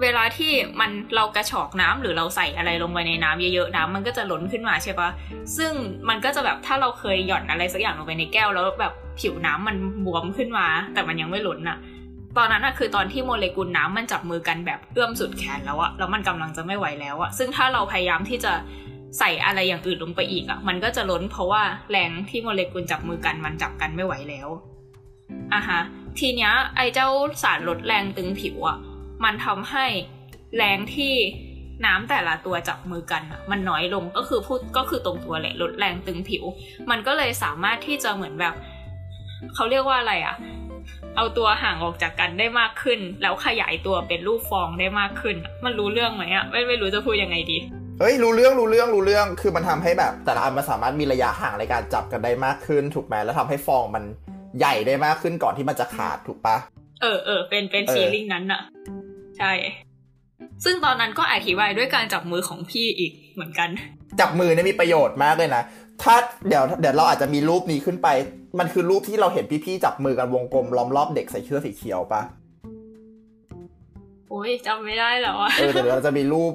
[0.03, 5.09] เวลาที่มันเรากระชอกน้ำหรือเราใส่อะไรลงไปในน้ำเยอะๆน้ำมันก็จะล้นขึ้นมาใช่ปะ
[5.57, 5.73] ซึ่ง
[6.09, 9.77] มันก็จะแบบถ้าเราเคยหย่อนอะไรสักอย่างลงไปในแก้ว แล้วแบบผิวน้ำมัน
[10.07, 11.79] บวมขึ้นมา แต่มันยังไม่ล้นอะ
[12.37, 18.53] ตอนนั้นอะคือตอนที่โมเลกุลน้ำมันจับมือกันแบบเอื้อมสุดแขนแล้วอะแล้วมันกำลังจะไม่ไหวแล้วอะซึ่งถ้าเราพยายามที่จะ
[19.19, 24.49] ใส่อะไรอย่างอื่นลงไปอีกอะมันก็จะล้นเพราะว่าแรงที่โมเลกุลจับมือกันมันจับกันไม่ไหวแล้ว
[25.55, 25.81] อะฮะ
[26.19, 27.09] ทีเนี้ยไอเจ้า
[27.43, 28.79] สารลดแรงตึงผิวอะ
[29.25, 29.87] มันทำให้
[30.57, 31.15] แรงที่
[31.87, 36.45] น้ำแต่ละตัวจับมือกันอะมันน้อยลงก็คือพูดก็คือตรงตัวแหละลดแรงตึงผิว
[36.91, 38.55] มันก็เลยสามารถที่จะเหมือนแบบ
[39.55, 40.37] เขาเรียกว่าอะไรอะ
[41.17, 47.59] เอาตัวห่างออกจากกันได้มากขึ้น แล้วขยายตัวเป็นรูปฟองได้มากขึ้น มันรู้เรื่องไหมอะไม่ไม่รู้จะพูดยังไงดี
[48.01, 54.05] เฮ้ยรู้เรื่องรู้เรื่องรู้เรื่องคือมันทำให้แบบ แต่ละอันมันสามารถมีระยะห่างในการจับกันได้มากขึ้น ถูกไหมแล้วทำให้ฟองมัน
[54.59, 56.57] ใหญ่ได้มากขึ้นก่อนที่มันจะขาดถูกปะ
[57.03, 58.61] เออเออเป็นเป็นเออฟีลลิ่งนั้นอะ
[59.39, 59.53] ใช่
[60.65, 63.69] ซึ่งตอนนั้นก็อธิบายด้วยการจับมือของพี่อีกเหมือนกัน
[64.21, 65.63] จับมือเนี่ยมีประโยชน์มากเลยนะ
[66.03, 66.15] ถ้า
[66.49, 68.09] เดี๋ยวเดี๋ยวเราอาจจะมีรูปนี้ขึ้นไป
[68.59, 72.23] มันคือรูปที่เราเห็นพี่ๆจับมือกันวงกลมล้อมรอบเด็กใส่เสื้อสีเขียวปะ
[74.31, 76.53] โอ้ยจำไม่ได้แล้วอะเออแต่เดี๋ยวเราจะมีรูป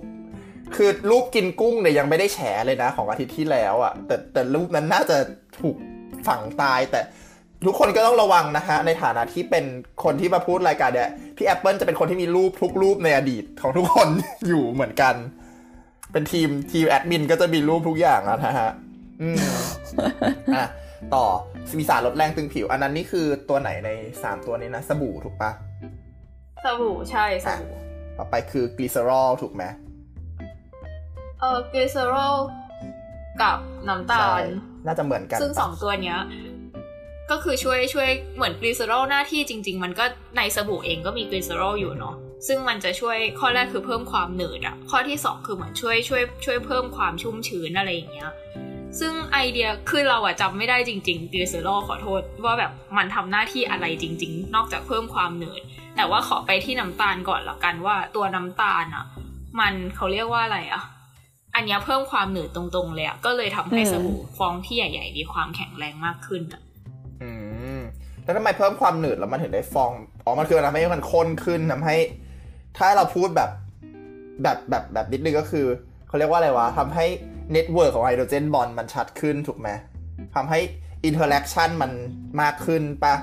[0.76, 5.18] คือรูปกินกุ้งเนี่ยยังไม่ได้แฉเลยนะ ของอาทิตย์ที่แล้วอะ่ะแต่แต่รูปนั้นน่าจะ
[5.60, 5.76] ถูก
[6.28, 7.02] ฝังตายแต่
[7.68, 9.66] ทุกคนก็ต้องระวังนะฮะในฐานะที่เป็น
[10.04, 14.08] คนที่มาพูดรายการเนี่ยพี่แอปเปิลจะเป็นคนที่มีรูปทุกรูปในอดีตของทุกคน
[14.48, 15.16] อยู่เหมือนกัน
[16.12, 18.72] เป็นทีมทีมแอดมินก็จะมีรูปทุกอย่างอะนะฮะ
[19.22, 19.38] อืม
[20.56, 20.66] อะ
[21.16, 21.26] ต่อ
[21.78, 23.90] มีสารลดแรงตึงผิว อันนั้นนี่คือตัวไหนใน
[24.24, 25.52] สามตัวนี้นะ สบู่ถูกปะ
[26.66, 27.74] สบู่ใช่สบู่
[28.18, 29.64] ต่อไปคือกลีเซอรอลถูกไหม
[31.40, 32.36] เออกลีเซอรอล
[33.42, 34.44] กับน้ำตาลใช่
[34.86, 36.20] น่าจะเหมือนกัน ซึ่งสองตัวเนี้ย
[37.32, 40.06] ก็คือช่วยช่วยเหมือนกลีเซอรอลหน้าที่จริง ๆ มันก็
[40.38, 42.16] ในสบู่เองก็มีกลีเซอรอลอยู่เนาะ
[42.48, 48.32] ซึ่งมันจะช่วยข้อแรกคือเพิ่มความหนืดอะข้อที่สองคือเหมือนช่วยช่วยช่วยเพิ่มความชุ่มชื้นอะไรอย่างเงี้ย
[49.00, 55.62] ซึ่งไอเดียคือเราอะจำไม่ได้จริงๆกลีเซอรอลขอโทษ ว่าแบบมันทำหน้าที่อะไรจริง ๆ นอกจากเพิ่มความหนืด
[55.96, 59.06] แต่ว่าขอไปที่น้ำตาลก่อนละกันว่าตัวน้ำตาลอะ
[59.60, 60.84] มันเขาเรียกว่าอะไรอะ
[61.56, 66.69] อันเนี้ยเพิ่มความหนืดตรงๆเลยอะก็เลยทำให้อืมสบู่ฟองที่ใหญ่ ๆ มีความแข็งแรงมากขึ้นอะอืม
[68.30, 69.92] แล้วทำไมเพิ่มความหนืดแล้วมันถึงได้ฟอง
[70.26, 71.98] อ๋อมันคือทำให้มันข้นขึ้นทำให้
[72.78, 73.50] ถ้าเราพูดแบบ
[74.44, 75.66] แบบแบบแบบนิดนึงก็คือ
[76.08, 77.06] เขาเรียกว่าอะไรวะทำให้
[77.52, 79.70] network ของ hydrogen bond มันชัดขึ้นถูกไหม
[80.36, 80.60] ทำให้
[81.06, 81.92] interaction มัน
[82.42, 83.16] มากขึ้นปะ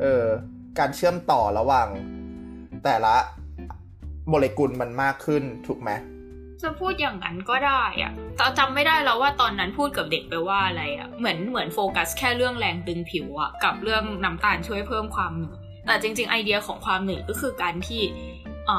[0.00, 0.24] เออ
[0.78, 1.88] การเชื่อมต่อระหว่าง
[2.84, 3.14] แต่ละ
[4.28, 5.90] โมเลกุลมันมากขึ้นถูกไหม
[6.62, 18.02] จะพูดอย่างนั้นก็ได้อะแต่จำไม่ได้แล้วว่าตอนนั้นพูดกับเด็กไปว่าอะไรอะเหมือนเหมือนโฟกัสแค่เรื่องแรงตึงผิวอะกับเรื่องน้ำตาลช่วยเพิ่มความหนืดแต่จริง ๆ ไอเดียของความหนืดก็คือการที่
[18.68, 18.76] อ่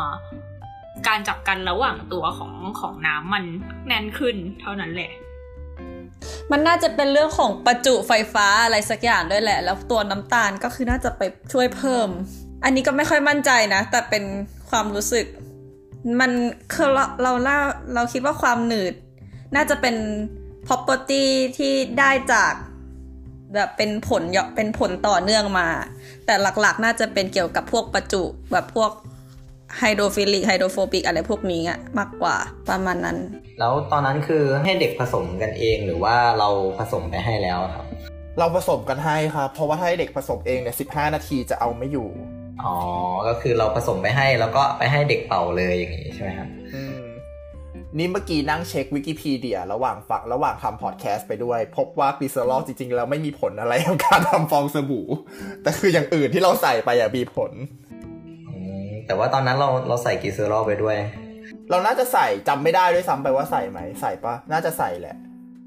[1.07, 3.43] การจับกันระหว่างตัวของของน้ำมัน
[3.87, 5.11] แน่นขึ้นเท่านั้นแหละ
[6.51, 11.21] มันน่าจะเป็นเรื่องของประจุไฟฟ้าอะไรสักอย่างด้วยแหละ แล้วตัวน้ำตาลก็คือน่าจะไป
[11.53, 12.09] ช่วยเพิ่ม
[12.63, 14.23] อันนี้ก็ไม่ค่อยมั่นใจนะ แต่เป็น
[14.69, 15.25] ความรู้สึก
[16.19, 16.31] มัน
[16.73, 17.57] คือเราเราเรา
[17.93, 18.93] เราคิดว่าความหนืด
[19.55, 19.95] น่าจะเป็น
[20.67, 21.25] property
[21.57, 22.53] ที่ได้จาก
[23.53, 24.23] แบบเป็นผล
[24.55, 25.67] เป็นผลต่อเนื่องมา
[26.25, 28.91] แต่หลักๆ น่าจะเป็นเกี่ยวกับพวกประจุแบบพวก
[29.77, 32.35] hydrophilic hydrophobic อะไรพวกนี้อะมากกว่า
[32.69, 33.17] ประมาณนั้น
[33.59, 37.85] แล้วตอนนั้นคือให้เด็กผสมกันเองหรือว่าเราผสมไปให้แล้วอะครับ
[38.39, 42.07] เราผสมกันให้ครับ เพราะว่าถ้าให้เด็กผสมเองเนี่ยสิบห้านาทีจะเอาไม่อยู่
[42.65, 42.75] อ๋อ
[43.27, 47.03] ก็คือเราผสมไปให้แล้วก็ไปให้เด็กเป่าเลยอย่างนี้ใช่ไหมครับอืม
[47.97, 55.07] นี่เมื่อกี้นั่งเช็ควิกิพีเดียระหว่างฟังระหว่างทำพอดแคสต์ไปด้วย พบว่ากลีเซอรอลจริงๆ แล้วไม่มีผลอะไรกับการทำฟองสบู่
[55.63, 57.51] แต่คืออย่างอื่นที่เราใส่ไปอะมีผล
[58.49, 60.97] อืมแต่ว่าตอนนั้นเราเราใส่กีเซอรอลไปด้วย
[61.69, 65.15] เราน่าจะใส่จำไม่ได้ด้วยซ้ำไปว่าใส่ไหม ใส่ปะน่าจะใส่แหละ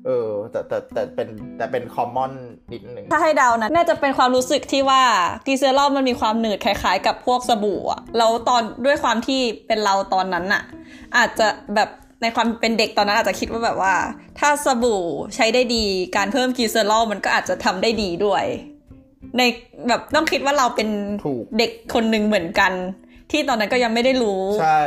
[0.07, 2.33] เออแต่แต่แต่เป็นแต่เป็นคอมมอน
[2.73, 5.03] นิดนึงถ้าให้เดานะ น่าจะเป็นความรู้สึกที่ว่า
[5.47, 10.63] กีเซอรอลมันมีความหนืดคล้ายๆ กับพวกสบู่อะแล้วตอนด้วยความที่เป็นเราตอนนั้นอะ
[11.17, 11.89] อาจจะแบบ
[12.23, 13.95] ในความเป็นเด็กตอนนั้นอาจจะคิดว่าแบบว่า
[14.39, 15.03] ถ้าสบู่
[15.35, 15.85] ใช้ได้ดี
[16.17, 18.45] การเพิ่มกีเซอรอลมันก็อาจจะทำได้ดีด้วย
[19.39, 19.43] ใน
[19.89, 20.89] แบบต้องคิดว่าเราเป็น
[21.25, 22.73] ถูกเด็กคนหนึ่งเหมือนกัน
[23.31, 24.83] ที่ตอนนั้นก็ยังไม่ได้รู้ใช่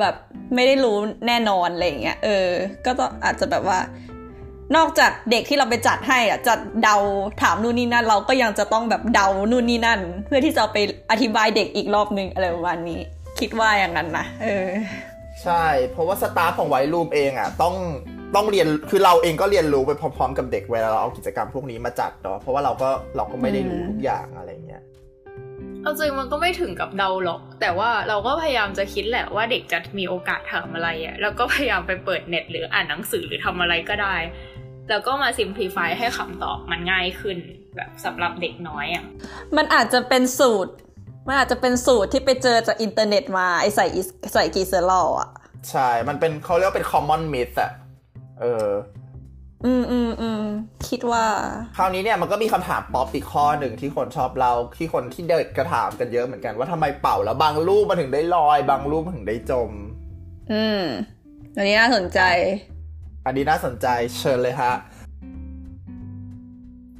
[0.00, 0.14] แบบ
[0.54, 2.48] ไม่ได้รู้แน่นอนอะไรอย่างเงี้ยเออ
[2.86, 3.78] ก็ต้องอาจจะแบบว่า
[4.76, 6.96] นอกจากเด็กที่เราไปจัดให้อะจัดเดา
[7.42, 10.78] ถามนู่นนี่นั่น เราก็ยังจะต้องแบบเดานู่นนี่นั่น เพื่อที่จะเอาไป
[11.10, 13.00] อธิบายเด็กอีกรอบนึงอะไรประมาณนี้
[13.40, 14.70] คิดว่าอย่างนั้นนะเออ
[15.42, 17.74] ใช่ เพราะว่าสตาฟของไวรูมเองอะ ต้อง
[18.34, 24.82] ต้องเรียนคือเราเองก็เรียนรู้ไปพร้อมๆ กับเด็กเวลาเราเอากิจกรรมพวกนี้มาจัดเนาะเพราะว่าเราก็เราก็ไม่ได้รู้อืมทุกอย่างอะไรเงี้ย
[25.82, 34.16] เอาจริงมันก็ไม่ถึงกับเดาหรอก แต่ว่าเราก็พยายามจะคิดแหละว่าเด็กจะมีโอกาสถามอะไรอะ่ะแล้วก็พยายามไปเปิดเน็ตหรืออ่านหนังสือหรือทำอะไรก็ได้
[34.90, 37.36] แล้วก็มา simplify ให้คำตอบมันง่ายขึ้น
[37.76, 39.04] แบบสำหรับเด็กน้อยอะ่ะ
[39.56, 40.72] มันอาจจะเป็นสูตร
[41.26, 45.30] มันอาจจะเป็นสูตรที่ไปเจอจากอินเทอร์เน็ตมาไอใส่อิสใส่กลีเซอรอลอะ
[45.70, 47.72] ใช่ มันเป็นเขาเรียกว่าเป็น common myth อะ
[48.40, 48.68] เออ
[49.66, 50.42] อืมอืมอืม
[50.88, 51.24] คิดว่า
[51.76, 59.70] คราวนี้เนี่ยมันก็มีคำถามป๊อปอีกข้อหนึ่งที่คนชอบเราที่คนที่เด็กกระถามกันเยอะเหมือนกันว่าทำไมเป่าแล้วบางรูปมันถึงได้ลอย บางรูปมันถึงได้จม
[60.52, 60.82] อืม
[61.56, 62.20] อันนี้น่าสนใจ
[63.26, 63.86] อันนี้น่าสนใจ
[64.18, 64.74] เชิญเลยฮะ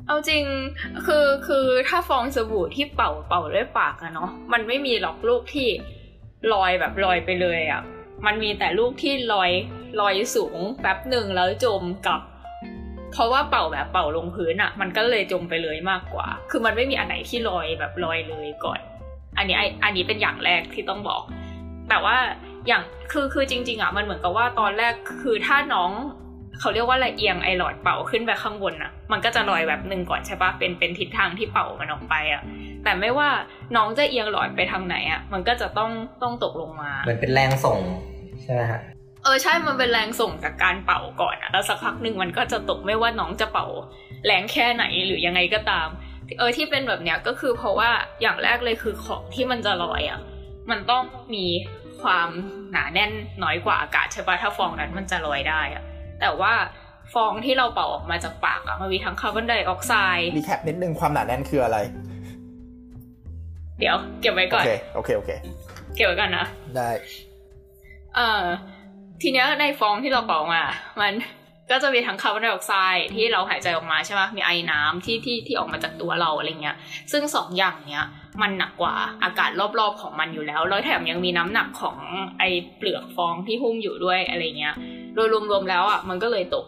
[0.06, 0.44] เอาจริง
[1.06, 5.68] คือคือถ้าฟองสบู่ที่เป่าเป่าด้วยปากอะเนาะมันไม่มีหรอกลูกที่
[6.52, 7.82] ลอยแบบลอยไปเลยอะ
[8.26, 9.50] มันมีแต่ลูกที่ลอย
[10.00, 12.22] ลอยสูงแป๊บหนึ่งแล้วจมกลับ
[13.12, 18.80] เพราะว่าเป่าแบบเป่าลงพื้นอะมันก็เลยจมไปเลยมากกว่า คือมันไม่มีอันไหนที่ลอยแบบลอยเลยก่อน
[19.36, 21.22] อันนี้ไออันนี้เป็นอย่างแรกที่ต้องบอก
[21.88, 22.16] แต่ว่า
[22.66, 24.92] อย่างคือคือจริง ๆอะมันเหมือนกับว่าตอนแรก
[25.22, 25.90] คือถ้าน้อง
[26.60, 32.42] เขาเรียกว่าละเอียงไอหลอดเป่าขึ้นไปข้างบนอะมันก็จะลอยแบบหนึ่งก่อนใช่ปะเป็นเป็นทิศทางที่เป่ามันออกไปอะ
[32.84, 33.28] แต่ไม่ว่า
[33.76, 35.90] น้องจะเอียงหลอดไปทางไหนอะมันก็จะต้อง
[36.22, 37.78] ต้องตกลงมามันเป็นแรงส่ง
[38.42, 38.80] ใช่ไหมฮะ
[39.24, 43.66] เออใช่มันเป็นแรงส่งจากการเป่าก่อนอะแล้วสักพักหนึ่งมันก็จะตกไม่ว่าน้องจะเป่า
[44.26, 45.88] แรงแค่ไหนหรือยังไงก็ตาม
[46.38, 47.90] เออที่เป็นแบบเนี้ยก็คือเพราะว่า
[48.22, 50.20] อย่างแรกเลยคือของที่มันจะลอยอะ
[50.70, 51.02] มันต้อง
[51.34, 51.44] มี
[52.02, 52.28] ความ
[52.72, 53.10] หนาแน่น
[53.42, 55.84] น้อยกว่าอากาศใช่ปะถ้าฟองนั้นมันจะลอยได้อะ
[56.20, 56.52] แต่ว่า
[57.14, 61.78] ฟองที่เราเป่าออกมาจากปากอะมันมีทั้งคาร์บอนไดออกไซด์ recapนิดนึงความหนาแน่นคืออะไร
[63.78, 65.30] เดี๋ยว เก็บไว้โอก่อนเคโอเคโอเค
[65.94, 66.90] เก็บไว้ก่อนนะ ได้
[68.14, 68.44] เอ่อ
[69.22, 70.62] ทีเนี้ยในฟองที่เราเป่ามา
[71.00, 71.12] มัน
[71.70, 76.76] ก็จะมีทั้งคาร์บอนไดออกไซด์ที่เราหายใจออกมาใช่ไหมมีไอน้ำที่ที่ที่ออกมาจากตัวเราอะไรเงี้ย
[77.12, 78.06] ซึ่งสองอย่างเนี้ย
[78.42, 81.96] มันหนักกว่าอากาศรอบๆของมันอยู่แล้ว แล้วแถมยังมีน้ำหนักของ
[82.38, 82.44] ไอ
[82.76, 84.74] เปลือกฟองที่หุ้มอยู่ด้วยอะไรเงี้ย
[85.14, 86.66] โดยรวมๆแล้วอะมันก็เลยตก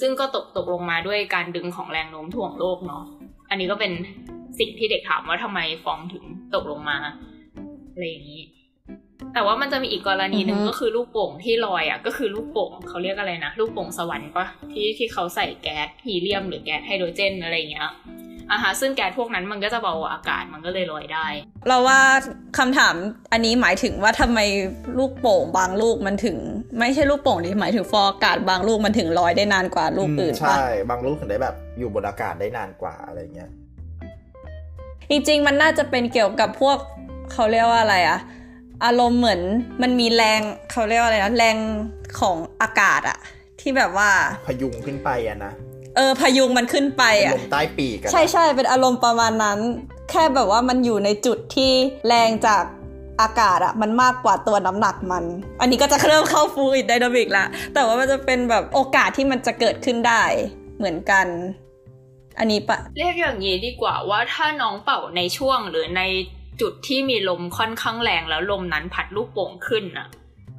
[0.00, 3.04] ซึ่งก็ตกตกลงมาด้วยการดึงของแรงโน้มถ่วงโลกเนาะ
[3.50, 3.92] อันนี้ก็เป็น
[4.58, 6.24] สิ่งที่เด็กถามว่าทำไมฟองถึง
[6.54, 6.98] ตกลงมา
[7.92, 8.42] อะไรอย่างนี้
[9.34, 17.88] แต่ว่ามันจะมีอีกกรณีหนึ่งอือฮึก็คือลูกโป่งที่ลอยอะก็คือลูกโป่งเขาเรียกอะไรนะลูกโป่งสวรรค์ปะที่ที่เขาใส่แก๊สฮีเลียม หรือแก๊สไฮโดรเจนอะไรอย่างเงี้ย
[18.50, 21.26] อะฮะซึ่งแก๊สพวกนั้นมันก็จะเบากว่าอากาศมันก็เลยลอยได้
[21.68, 22.00] เราว่า
[22.58, 22.94] คำถาม
[23.32, 24.38] อันนี้หมายถึงว่าทำไม
[24.98, 26.36] ลูกโป่งบางลูกมันถึง
[26.78, 30.56] ไม่ใช่ลูกโป่งดิหมายถึงฟองอากาศบางลูกมันถึงลอยได้นานกว่าลูกอื่นใช่ปะ
[30.90, 33.50] บางลูกถึงได้แบบอยู่บนอากาศได้นานกว่าอะไรเงี้ย
[35.10, 36.78] จริงๆมันน่าจะเป็นเกี่ยวกับพวก
[37.32, 38.18] เขาเรียกว่าอะไรอะ
[38.84, 39.40] อารมณ์เหมือน
[39.82, 41.56] มันมีแรงเขาเรียกว่าอะไรนะแรง
[42.20, 43.18] ของอากาศอะ
[43.60, 44.10] ที่แบบว่า
[44.46, 45.52] พยุงขึ้นไปอะนะ
[45.96, 49.58] เออพายุงมันขึ้นไปเป็นอะลมใต้ปีกอะนะใช่ใช่เป็นอารมณ์ประมาณนั้น
[50.10, 51.72] แค่แบบว่ามันอยู่ในจุดที่
[52.06, 52.64] แรงจาก
[53.20, 55.24] อากาศอะมันมากกว่าตัวน้ำหนักมัน
[55.60, 60.22] อันนี้ก็จะเริ่มเข้าฟูอิดไดนามิกละแต่ว่ามันจะเป็นแบบโอกาสที่มันจะเกิดขึ้นได้
[60.78, 61.26] เหมือนกัน
[62.38, 66.02] อันนี้ปะเรียกอย่างนี้ดีกว่าว่าถ้าน้องเป่าในช่วงหรือใน
[66.60, 70.08] จุดที่มีลมค่อนข้างแรงแล้วลมนั้นพัดลูกโป่งขึ้นน่ะ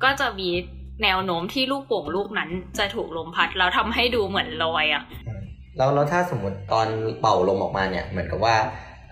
[0.04, 0.50] ก็จะมี
[1.04, 5.04] แนวโน้มที่ลูกโป่งลูกนั้นจะถูกลมพัดแล้วทำให้ดูเหมือนลอยอะ
[5.78, 6.88] แล้วแล้วถ้าสมมติตอน
[7.22, 8.56] เป่าลมออกมาเนี่ย เหมือนกับว่า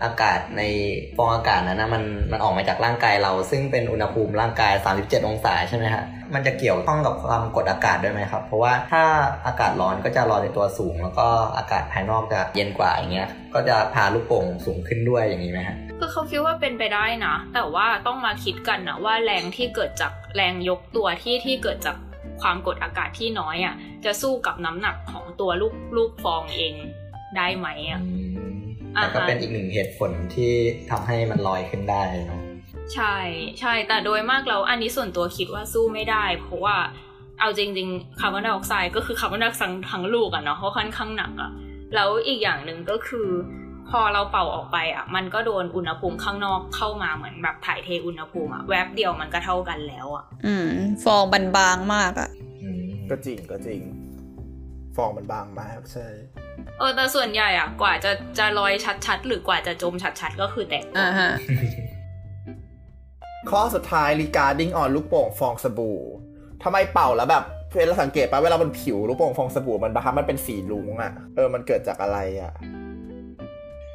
[0.02, 0.62] อากาศใน
[1.16, 6.04] ฟองอากาศนั้นนะมันมันออกมาจากร่างกายเรา ซึ่งเป็นอุณหภูมิร่างกาย 37 องศาใช่ไหมฮะ
[6.34, 9.04] มันจะเกี่ยวข้องกับความกดอากาศด้วยไหมครับ เพราะว่าถ้า
[9.46, 11.26] อากาศร้อนก็จะลอยในตัวสูง แล้วก็
[11.56, 21.96] อากาศภายนอกจะเย็นกว่าอย่างเงี้ยก็จะพาลูกโป่งสูงขึ้นด้วยอย่างนี้ไหมฮะคือเขาคิดว่าเป็นไปได้นะ แต่ว่าต้องมาคิดกันนะว่าแรงที่เกิดจากแรงยกตัวที่ที่เกิดจาก
[22.42, 26.74] ความกดอากาศที่น้อยอะจะสู้กับน้ำหนักของตัวลูกลูกฟองเอง
[27.36, 28.33] ได้ไหมอะอืมอ่า
[28.94, 30.52] แต่ฮะก็เป็นอีกหนึ่งเหตุผลที่
[30.90, 32.42] ทำให้มันลอยขึ้นได้เนาะ
[32.94, 33.16] ใช่
[33.60, 36.76] ใช่แต่โดยมากแล้วอันนี้ส่วนตัวคิดว่าสู้ไม่ได้ เพราะว่า
[37.40, 41.50] เอาจริงๆคาร์บอนไดออกไซด์ก็คือคาร์บอนไดออกไซด์ทั้งลูกอะเนาะเพราะค่อนข้างหนักอะ
[41.94, 43.28] แล้วอีกอย่างหนึ่งก็คือ
[43.90, 50.68] พอเราเป่าออกไปอะมันก็โดนอุณหภูมิข้างนอกเข้ามาเหมือนแบบถ่ายเทอุณหภูมิอะแวบเดียวมันก็เท่ากันแล้วอะอืม
[51.04, 52.30] ฟองบันบางมากอะ
[52.62, 53.80] อืมก็จริงก็จริง
[54.96, 56.06] ฟองมันบางมากใช่
[56.78, 58.72] เออแต่ส่วนใหญ่อะกว่าจะจะลอย
[59.06, 61.30] ชัดๆ หรือกว่าจะจมชัดๆ ก็คือแตกอ่าฮะ
[63.50, 65.98] ข้อสุดท้าย regarding on ลูกโป่งฟองสบู่
[66.62, 67.44] ทำไมเป่าแล้วแบบ
[67.76, 72.52] เวลาสังเกตปะเวลาบนผิวลูกโป่งฟองสบู่มันบางครั้งมันเป็นสีลุงอะเออมันเกิดจากอะไรอะ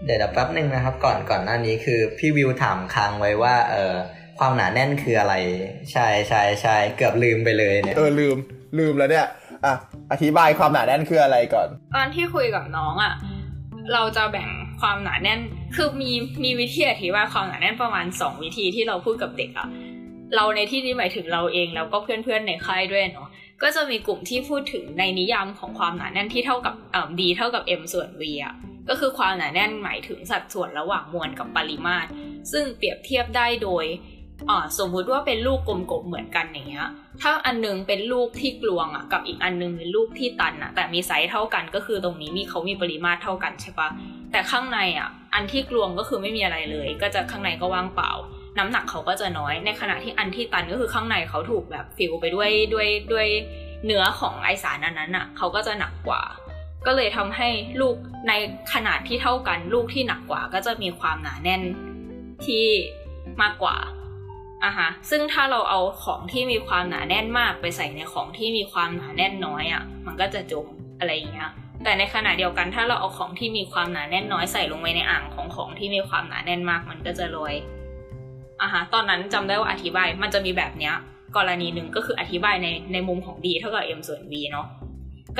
[0.06, 3.96] เดี๋ยวเดี๋ยวแป๊บหนึ่งนะครับ ก่อนก่อนหน้านี้คือพี่วิวถามค้างไว้ว่า เออ
[4.40, 5.36] ความหนาแน่นคืออะไร
[5.92, 8.38] ใช่ใช่ใช่เกือบลืมไปเลยเนี่ยเออลืม
[8.80, 9.26] ลืมแล้วเนี่ย
[9.66, 9.76] อะ
[10.12, 13.14] อธิบายความหนาแน่นคืออะไรก่อน ตอนที่คุยกับน้องอะ
[13.94, 14.50] เราจะแบ่ง
[14.82, 15.40] ความหนาแน่น
[15.76, 16.12] คือมี
[16.44, 19.68] มีวิธีอธิบายความหนาแน่นประมาณสองวิธีที่เราพูดกับเด็กอะ
[20.36, 23.28] เราในที่นี้หมายถึงเราเองแล้วก็เพื่อนๆในค่ายด้วยเนาะ
[23.62, 28.54] ก็จะมีกลุ่มที่พูดถึงในนิยามของความหนาแน่นที่เท่ากับเอ่อ d เท่ากับ m ส่วน v อะ
[28.90, 32.10] ก็คือความหนาแน่นหมายถึงสัดส่วนระหว่างมวลกับปริมาตร
[32.52, 34.19] ซึ่งเปรียบเทียบได้โดยอ่า
[34.80, 36.88] สมมุติว่าเป็นลูกกลมๆเหมือนกันอย่างเงี้ย
[37.22, 43.90] ถ้าอันหนึงเป็นลูกที่กลวงอะกับอีกอันหนึงเป็นลูกที่ตันอะ แต่มีไซส์เท่ากันก็คือตรงนี้มีเขามีปริมาตรเท่ากันใช่ปะ
[44.32, 48.12] แต่ข้างในอะอันที่กลวงก็คือไม่มีอะไรเลย ก็จะข้างในก็ว่างเปล่า
[48.58, 53.28] น้ำหนักเขาก็จะน้อย ในขณะที่อันที่ตันก็คือข้างในเขาถูกแบบฟิลไปด้วยด้วยด้วย
[53.86, 56.22] เนื้อของไอสารอันนั้นอะเขาก็จะหนักกว่า
[56.86, 57.50] ก็เลยทำให้
[57.82, 57.96] ลูก
[58.28, 58.34] ใน
[58.74, 61.62] ขนาดที่เท่ากัน ลูกที่หนักกว่าก็จะมีความหนาแน่น
[62.46, 62.66] ที่
[63.42, 63.76] มากกว่า
[64.64, 70.66] อะฮะซึ่งถ้าเราเอาของที่มีความหนาแน่นมากไปใส่ในของที่มีความหนาแน่นน้อยอะ มันก็จะจม
[71.00, 71.52] อะไรอย่างเงี้ย
[71.84, 77.54] แต่ในขณะเดียวกันถ้าเราเอาของที่มีความหนาแน่นน้อยใส่ลงไปในอ่างของของที่มีความหนาแน่นมากมันก็จะลอย
[78.62, 80.96] อะฮะ ตอนนั้นจำได้ว่าอธิบายมันจะมีแบบเนี้ย
[81.38, 84.68] กรณีหนึ่งก็คืออธิบายในในมุมของ d เท่ากับ m ส่วน v เนาะ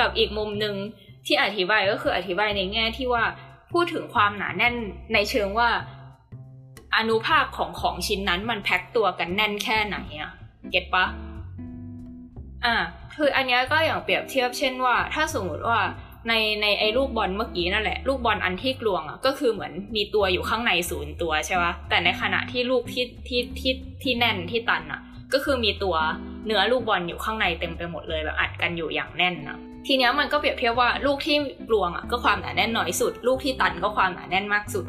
[0.00, 0.74] กับอีกมุมหนึ่ง
[1.26, 3.24] ที่อธิบายก็คืออธิบายในแง่ที่ว่า
[3.72, 4.74] พูดถึงความหนาแน่น
[5.14, 5.68] ในเชิงว่า
[6.96, 10.32] อนุภาคของของชิ้นนั้นมันแพ็คตัวกันแน่นแค่ไหนอะ
[10.70, 11.06] เก็ตปะ
[12.64, 12.74] อ่า
[13.16, 15.78] คืออันเนี้ยก็อย่างเปรียบเทียบเช่นว่า ถ้าสมมติว่า
[16.28, 23.72] ในในไอ้ลูกบอลเมื่อกี้นั่นแหละ ลูกบอลอันที่กลวงอะก็คือเหมือนมีตัวอยู่ข้างในศูนย์ตัวใช่ปะแต่ในขณะที่ลูกที่ที่ที่
[24.02, 25.00] ที่แน่นที่ตันอะ
[25.32, 25.96] ก็คือมีตัว
[26.46, 31.36] เนื้อลูกบอลอยู่ข้างในเต็มไปหมดเลยแบบอัดกันอยู่อย่างแน่นอะทีเนี้ยมันก็เปรียบเทียบว่าลูกที่
[31.72, 34.84] รวงอะก็ความหนาแน่นน้อยสุด ลูกที่ตันก็ความหนาแน่นมากสุด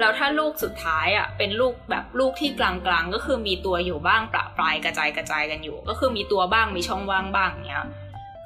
[0.00, 7.84] แล้วถ้าลูกสุดท้ายอะเป็นลูกแบบลูกที่กลางๆ ก็คือมีตัวอยู่บ้างประปรายกระจายกระจายกันอยู่ ก็คือมีตัวบ้างมีช่องว่างบ้างเนี้ย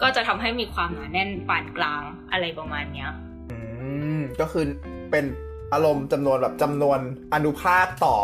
[0.02, 3.10] ก็จะทำให้มีความหนาแน่นปานกลางอะไรประมาณเนี้ย
[3.50, 3.58] อื
[4.18, 4.64] มก็คือ
[5.10, 5.24] เป็น
[5.72, 6.98] อารมณ์จำนวนแบบจำนวน
[7.34, 8.16] อนุภาคต่อ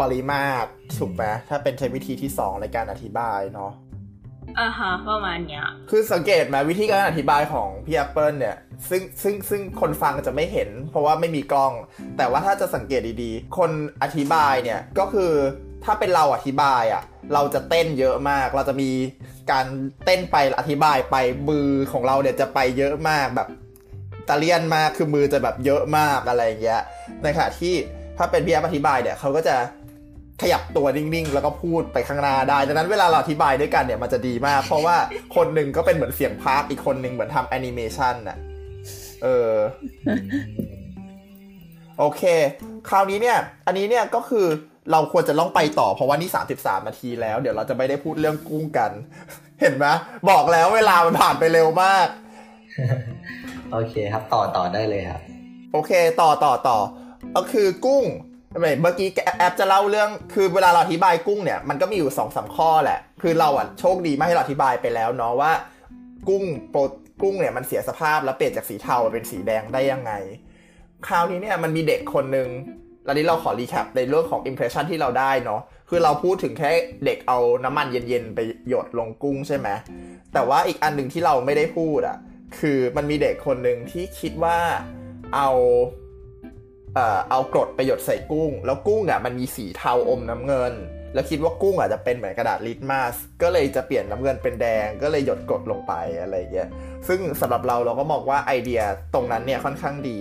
[0.00, 0.68] ปริมาตร
[0.98, 3.72] ถูกไหมถ้าเป็นใช้วิธีที่สองในการอธิบายเนาะ
[4.60, 8.56] อ่าฮะประมาณเนี้ย คือสังเกตไหมวิธีการอธิบายของพี่แอปเปิลเนี่ย
[8.90, 11.72] ซึ่งซึ่งซึ่งคนฟังจะไม่เห็น เพราะว่าไม่มีกล้อง
[12.16, 13.70] แต่ว่าถ้าจะสังเกตดีๆ คน
[14.02, 15.32] อธิบายเนี่ยก็คือ
[15.84, 17.02] ถ้าเป็นเราอธิบายอะ่ะ
[17.34, 18.90] เราจะเต้นเยอะมาก เราจะมี
[19.50, 19.66] การ
[20.04, 21.16] เต้นไปอธิบายไป
[21.48, 23.48] มือของเราเนี่ยจะไปเยอะมากแบบ
[24.28, 26.82] อิตาเลียนมากคือมือจะแบบเยอะมากอะไรอย่างเงี้ย
[27.22, 27.74] ในขณะที่
[28.18, 29.56] ถ้าเป็นพี่แอปอธิบายเนี่ยเขาก็จะ
[30.42, 34.96] ขยับตัวนิ่งๆ แล้วก็พูดไปข้างหน้าได้ ดังนั้นเวลาเราอธิบายด้วยกันเนี่ยมันจะดีมาก เพราะว่า
[35.36, 38.38] คนหนึ่งก็เป็นเหมือนเสียงพากย์อีกคนหนึ่งเหมือนทำแอนิเมชันน่ะ
[39.22, 39.52] เออ
[41.98, 42.22] โอเค
[42.88, 44.46] คราวนี้เนี่ย อันนี้เนี่ยก็คือ
[44.92, 48.90] เราควรจะต้องไปต่อ เพราะว่านี่ 33 นาทีแล้ว เดี๋ยวเราจะไม่ได้พูดเรื่องกุ้งกัน
[49.60, 49.86] เห็นไหม
[50.30, 52.06] บอกแล้วเวลามันผ่านไปเร็วมาก
[53.72, 55.20] โอเคครับ ต่อต่อได้เลยครับ
[55.72, 56.78] โอเค ต่อต่อต่อ
[57.36, 58.04] ก็คือกุ้ง
[58.50, 59.08] เมื่อกี้
[59.38, 65.52] แอปจะเล่าเรื่องคือเวลาเราอธิบายกุ้งเนี่ยมันก็มีอยู่สองสาข้อแหละ คือเราอะโชคดีมากที่เราอธิบายไปแล้วเนาะว่า
[66.28, 66.80] กุ้งโปร
[67.22, 70.12] กุ้งเนี่ยมันเสียสภาพแล้วเปลี่ยนจากสีเทาเป็นสีแดงได้ยังไง
[71.06, 72.48] คราวนี้เนี่ยมันมีเด็กคนหนึ่ง
[73.04, 76.70] แล้วนี้เราขอรีแคปในเรื่องของอิมเพรสชันที่เราได้เนาะคือเราพูดถึงแค่
[77.04, 79.68] เด็กเอาน้ำมันเย็นๆไปหยดลงกุ้งใช่ไหม
[80.32, 82.16] แต่ว่าอีกอันหนึ่งที่เราไม่ได้พูดอะ
[82.58, 84.58] คือมันมีเด็กคนหนึ่งที่คิดว่า
[85.34, 85.50] เอา
[86.94, 90.74] เอ่อเอากรดไปหยดใส่กุ้ง แล้วกุ้งอะมันมีสีเทาอมน้ำเงิน
[91.14, 96.68] แล้วคิดว่ากุ้งอะจะเป็นเหมือนกระดาษลิตมัสก็เลยจะเปลี่ยนน้ำเงินเป็นแดง ก็เลยหยดกรดลงไปอะไรอย่างเงี้ย
[97.08, 98.82] ซึ่งสำหรับเราเราก็มองว่าไอเดีย
[99.14, 100.20] ตรงนั้นเนี่ยค่อนข้างดี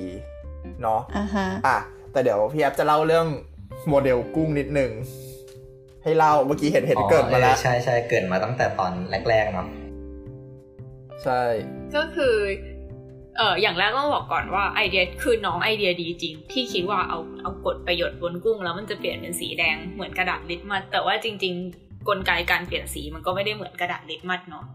[0.81, 1.77] เนาะอ่าฮะอะ
[2.11, 3.27] แต่เดี๋ยวพี่แอฟจะเล่าเรื่อง
[3.89, 4.91] โมเดลกุ้งนิดนึง
[6.03, 8.91] ให้เล่าเมื่อกี้เห็นเห็นเกิดมาแล้วใช่ใช่เกิดมาตั้งแต่ตอน
[9.29, 9.67] แรกๆเนาะ
[11.23, 11.41] ใช่
[11.95, 12.35] ก็คือ
[13.39, 24.65] เอออย่างแรกต้องบอกก่อนว่าไอเดียคือน้องไอเดียดีจริง ที่คิดว่าเอาเอากดไปหยดบนกุ้ง แล้วมันจะเปลี่ยนเป็นสีแดงเหมือนกระดาษลิตมัสแต่ว่าจริง ๆ กลไกการเปลี่ยนสีมันก็ไม่ได้เหมือนกระดาษลิตมัสเนาะ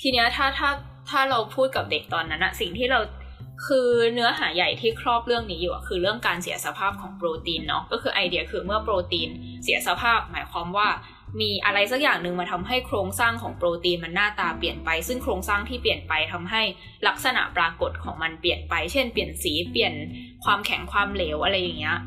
[0.00, 0.70] ทีเนี้ยถ้าถ้า
[1.10, 3.00] ถ้าเราพูดกับเด็กตอนนั้นอะสิ่งที่เรา
[3.66, 9.28] คือเนื้อหาใหญ่ที่ครอบเรื่องนี้อยู่อะคือเรื่องการเสียสภาพของโปรตีนเนาะก็คือไอเดียคือเมื่อโปรตีน
[9.64, 10.88] เสียสภาพหมายความว่า
[11.40, 16.62] มีอะไรสักอย่างหนึ่งมาทำให้โครงสร้างของโปรตีนมันหน้าตาเปลี่ยนไป ซึ่งโครงสร้างที่เปลี่ยนไปทำให้
[17.08, 19.94] ลักษณะปรากฏของมันเปลี่ยนไป เช่น เปลี่ยนสี เปลี่ยน
[20.44, 21.98] ความแข็งความเหลวอะไรอย่างเงี้ย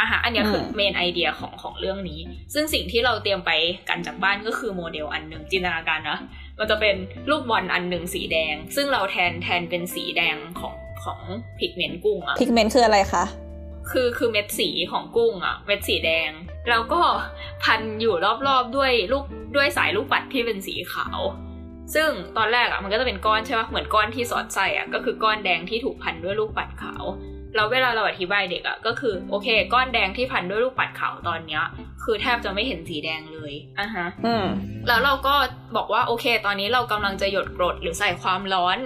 [0.00, 2.20] อะฮะอันเนี้ยคือ main idea ของของเรื่องนี้
[2.54, 3.50] ซึ่งสิ่งที่เราเตรียมไป
[3.88, 6.18] กันจากบ้านก็คือโมเดลอันหนึ่งจินตนาการนะ
[6.58, 6.96] มันจะเป็น
[7.30, 11.20] ลูกบอลอันหนึ่งสีแดง ซึ่งเราแทนแทนเป็นสีแดงของของ
[11.58, 13.24] pigment กุ้งอะ pigmentนต์คืออะไรคะ
[13.90, 16.30] คือคือเม็ดสีของกุ้งอะเม็ดสีแดง
[16.70, 17.02] แล้วก็
[17.64, 18.14] พันอยู่
[18.48, 19.24] รอบๆด้วยลูก
[19.56, 21.20] ด้วยสายลูกปัดที่เป็นสีขาว
[21.94, 27.04] ซึ่งตอนแรกอะมันก็จะเป็นก้อนใช่ปะเหมือนก้อนที่สอดใส่อะก็คือก้อนแดงที่ถูกพันด้วยลูกปัดขาว
[27.54, 31.62] แล้วเวลาเราอธิบายเด็กอะก็คือโอเค ก้อนแดงที่พันด้วยลูกปัดขาวตอนเนี้ย
[32.04, 34.46] คือแทบจะไม่เห็นสีแดงเลยอะฮะอืม
[34.88, 35.34] แล้วเราก็
[35.76, 38.78] บอกว่าโอเค ตอนนี้เรากำลังจะหยดกรดหรือใส่ความร้อน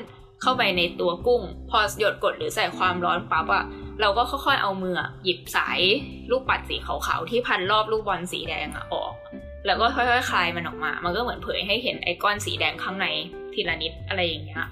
[0.42, 3.64] เข้าไปในตัวกุ้ง พอหยดกรดหรือใส่ความร้อนปั๊บอะ
[4.00, 5.80] เราก็ค่อยๆเอามือหยิบสาย
[6.30, 9.14] ลูกปัดสีขาวๆที่พันรอบลูกบอลสีแดงอออก
[9.66, 13.06] แล้วก็ค่อยๆคลายมันออกมา มันก็เหมือนเผยให้เห็นไอ้ก้อนสีแดงข้างใน
[13.54, 14.64] ทีละนิดอะไรอย่างเงี้ย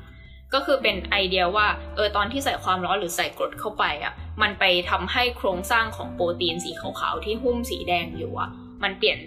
[0.54, 8.50] ก็คือเป็นไอเดียว่าเออตอนที่ใส่ความร้อนหรือใส่กรดเข้าไปอะมันไปทำให้โครงสร้างของโปรตีนสีขาวๆที่หุ้มสีแดงอยู่อะ
[8.82, 9.18] มันเปลี่ยน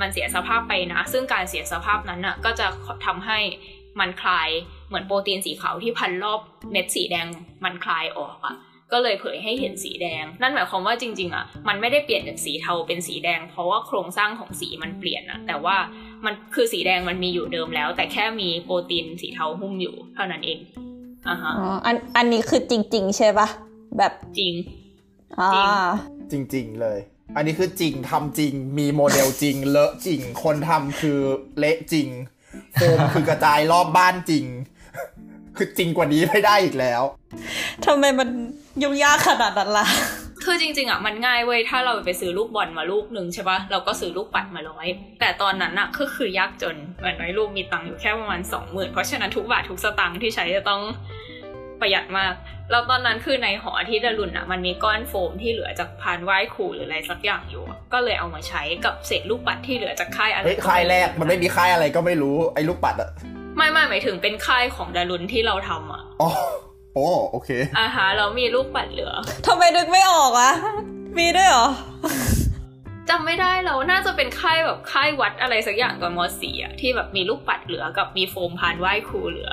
[0.00, 2.66] มันเสียสภาพไปนะ ซึ่งการเสียสภาพนั้นอะก็จะ
[3.06, 3.38] ทำให้
[4.00, 4.48] มันคลาย
[4.88, 6.40] เหมือนโปรตีนสีขาวที่พันรอบ
[6.70, 7.26] เม็ดสีแดง
[7.64, 8.54] มันคลายออกอะ
[8.92, 15.76] ก็เลยเผยให้เห็นสีแดง นั่นหมายความว่าจริง ๆ อะ มันไม่ได้เปลี่ยนจากสีเทาเป็นสีแดง เพราะว่าโครงสร้างของสีมันเปลี่ยนอะ แต่ว่า
[16.24, 20.58] มันคือสีแดงมันมีอยู่เดิมแล้ว แต่แค่มีโปรตีนสีเทาหุ้มอยู่เท่านั้นเอง
[21.28, 23.48] อ่าฮะอ๋ออันอันนี้คือจริง ๆ ใช่ปะ
[23.98, 24.54] แบบจริง
[25.40, 25.50] อ่า
[26.32, 26.98] จริงจริงๆเลย
[27.36, 31.18] อันนี้คือจริงทำจริง มีโมเดลจริง เลอะจริง คนทำคือ
[31.58, 32.08] เละจริง
[32.74, 34.46] โฟมคือกระจายรอบบ้านจริง
[35.56, 37.02] คือจริงกว่านี้ไม่ได้อีกแล้ว
[37.84, 38.28] ทำไมมัน
[38.82, 39.86] ยุ่งยากขนาดนั้นล่ะ
[40.44, 44.86] คือจริงๆอะมันง่ายเว้ยถ้าเราไปซื้อลูกบอลมาลูกหนึ่งใช่ปะเราก็ซื้อลูกปัดมาร้อย
[45.20, 50.82] แต่ตอนนั้นอะก็คือยากจนเหมือนไว้ลูกมีตังค์อยู่แค่ประมาณสองหมื่นเพราะฉะนั้นทุกบาททุกสตางค์ที่ใช้จะต้อง
[51.78, 52.34] ไปประหยัดมาก
[52.70, 63.10] แล้วตอนนั้นคือในหอที่ดารุนอะมันมีก้อนโฟมที่เหลือจากพานไหว้ครูหรืออะไรสักอย่างอยู่อะก็เลยเอามาใช้กับเศษลูกปัดที่เหลือจากค่ายอะไรเฮ้ยค่ายแรกมันไม่มีค่ายอะไรก็ไม่รู้ไอ้ลูกปัดอะ
[63.56, 66.30] ไม่ไม่หมายถึงเป็นค่ายของดารุนที่เราทำอะอ๋อ
[66.94, 69.12] โอ้โอเคอ่าฮะแล้วมีลูกปัดเหลือ
[69.46, 70.52] ทำไมนึกไม่ออกอะ
[71.18, 71.68] มีด้วยเหรอ
[73.10, 79.52] จำไม่ได้แล้วน่าจะเป็นค่ายแบบค่ายวัดอะไรสักอย่างตอนมสี่อะที่แบบมีลูกปัดเหลือกับมีโฟมพานไหว้ครูเหลือ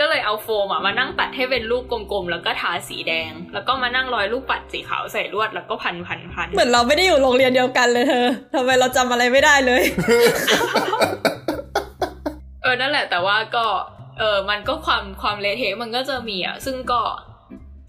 [0.00, 9.82] ก็เลยเอาโฟมอะมานั่งตัดให้เป็นลูกกลมๆแล้วก็ทาสีแดง แล้วก็มานั่งร้อยลูกปัดสีขาวใส่ลวดแล้วก็พันพันพันเหมือนเราไม่ได้อยู่โรงเรียนเดียวกันเลยเธอทำไมเราจำอะไรไม่ได้เลย
[11.19, 13.66] เออนั่นแหละแต่ว่าก็
[14.18, 17.00] เออมันก็ความความเละเทะมันก็จะมีอะซึ่งก็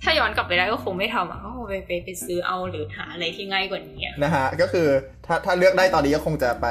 [0.03, 4.87] ถ้าย้อนกลับไปได้ก็คงไม่ทำอะก็คงไปไปไปซื้อเอาหรือหาอะไรที่ง่ายกว่านี้อะนะฮะ ก็คือ
[5.25, 6.67] ถ้าถ้าเลือกได้ตอนนี้ก็คงจะไป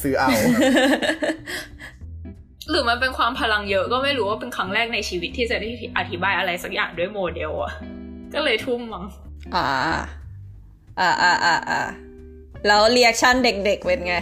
[0.00, 0.28] ซื้อเอา
[2.70, 7.72] หรือมันเป็นความพลังเยอะก็ไม่รู้ว่าเป็นครั้งแรกในชีวิตที่จะได้อธิบายอะไรสักอย่างด้วยโมเดลอะ
[8.34, 9.04] ก็เลยทุ่มมั้ง
[9.54, 9.64] อ่า
[11.00, 11.80] อ่า อ่าอ่าอ่า
[12.66, 14.14] แล้ว reaction เด็กๆเป็นไง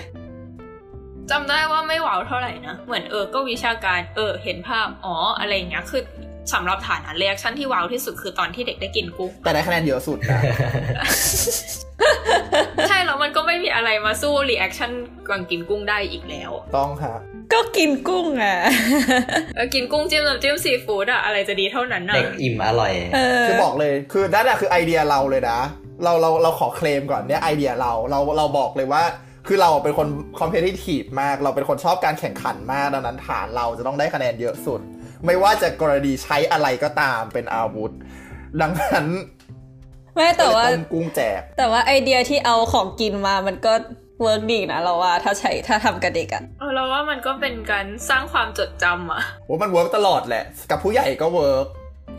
[1.32, 6.02] จำได้ว่าไม่ว้าวเท่าไหร่นะ เหมือนเออก็วิชาการเออเห็นภาพอ๋ออะไรอย่างเงี้ยคือ
[6.52, 10.40] สำหรับฐานอัน reaction ที่ว้าวที่สุดคือตอนที่เด็กได้กินกุ้งแต่ได้คะแนนเยอะสุดนะ
[12.88, 14.90] ใช่แล้วมันก็ไม่มีอะไรมาสู้ reaction
[15.28, 17.14] ก่อนกินกุ้งได้อีกแล้ว ต้องค่ะ
[17.52, 18.58] ก็กินกุ้งอะ
[19.54, 25.58] เออกินกุ้งจิ้มน้ำจิ้มซีฟู้ดอะอะไรจะดีเท่านั้นอะเด็กอิ่มอร่อยเออคือบอกเลยคือนั่นแหละคือไอเดียเราเลยนะ
[26.04, 29.02] เราเราเราขอเคลมก่อนเนี่ยไอเดียเราเราเราบอกเลยว่า
[29.46, 34.80] คือเราเป็นคน competitive มาก เราเป็นคนชอบการแข่งขันมาก ดังนั้นฐานเราจะต้องได้คะแนนเยอะสุด
[35.26, 37.92] ไม่ว่าจะกรณีใช้อะไรก็ตามเป็นอาวุธ
[38.60, 39.06] ดังนั้น
[40.14, 43.72] ไม่แต่ว่าต้มกุ้งแจก แต่ว่าไอเดียที่เอาของกินมามันก็
[44.22, 51.66] work ดีนะเราว่าถ้าใช้ถ้าทำกับเด็กอะเออเราว่ามันก็เป็นการสร้างความจดจำอะว่ามัน work ตลอดแหละ กับผู้ใหญ่ก็ work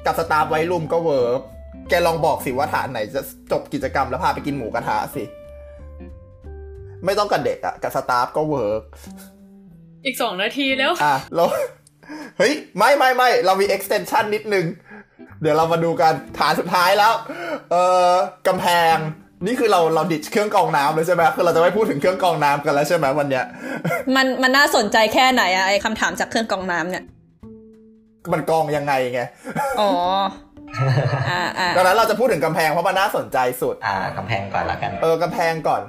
[0.06, 1.42] กับ staff วัยรุ่นก็ work
[1.90, 3.22] แกลองบอกสิว่าฐานไหนจะ
[3.52, 5.24] จบกิจกรรมแล้วพาไปกินหมูกระทะสิ
[7.06, 8.84] ไม่ต้องกับเด็กอะกับ staff ก็ work
[10.06, 11.44] อีกสองนาทีแล้วอะเรา
[12.38, 14.66] เฮ้ย ไม่ไม่ไม่เรามี extension นิดนึง
[15.42, 17.14] เดี๋ยวเรามาดูกันฐานสุดท้ายแล้ว
[17.72, 17.82] เอ่
[18.12, 18.14] อ
[18.48, 18.98] กำแพง
[19.46, 23.46] นี่คือเราเราดิดเครื่องกรองน้ำเลยใช่ไหมคือเราจะไม่พูดถึงเครื่องกรองน้ำกันแล้วใช่ไหมวันเนี้ย
[24.16, 27.04] มันมันน่าสนใจแค่ไหนอะไอคำถามจากเครื่องกรองน้ำเนี่ย
[28.34, 29.22] มันกรองยังไงไง
[29.80, 29.92] อ๋อ
[31.30, 35.82] อ่าอ่าดังนั้นเราจะพูดถึงกำแพงเพราะมันน่าสนใจสุด อ่ากำแพงก่อนละกัน เออกำแพงก่อน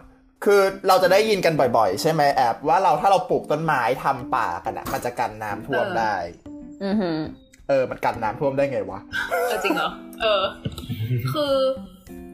[0.45, 6.15] คือเราจะได้ยินกันบ่อยๆ ใช่ไหมแอบว่าเราถ้าเราปลูกต้นไม้ทำป่ากันอะมันจะกันน้ำท่วมเออได้
[6.85, 7.19] อือหือ
[7.69, 9.91] เออ มันกันน้ำท่วมได้ไงวะเออจริงเหรอ
[10.23, 10.43] เออ
[11.33, 11.55] คือ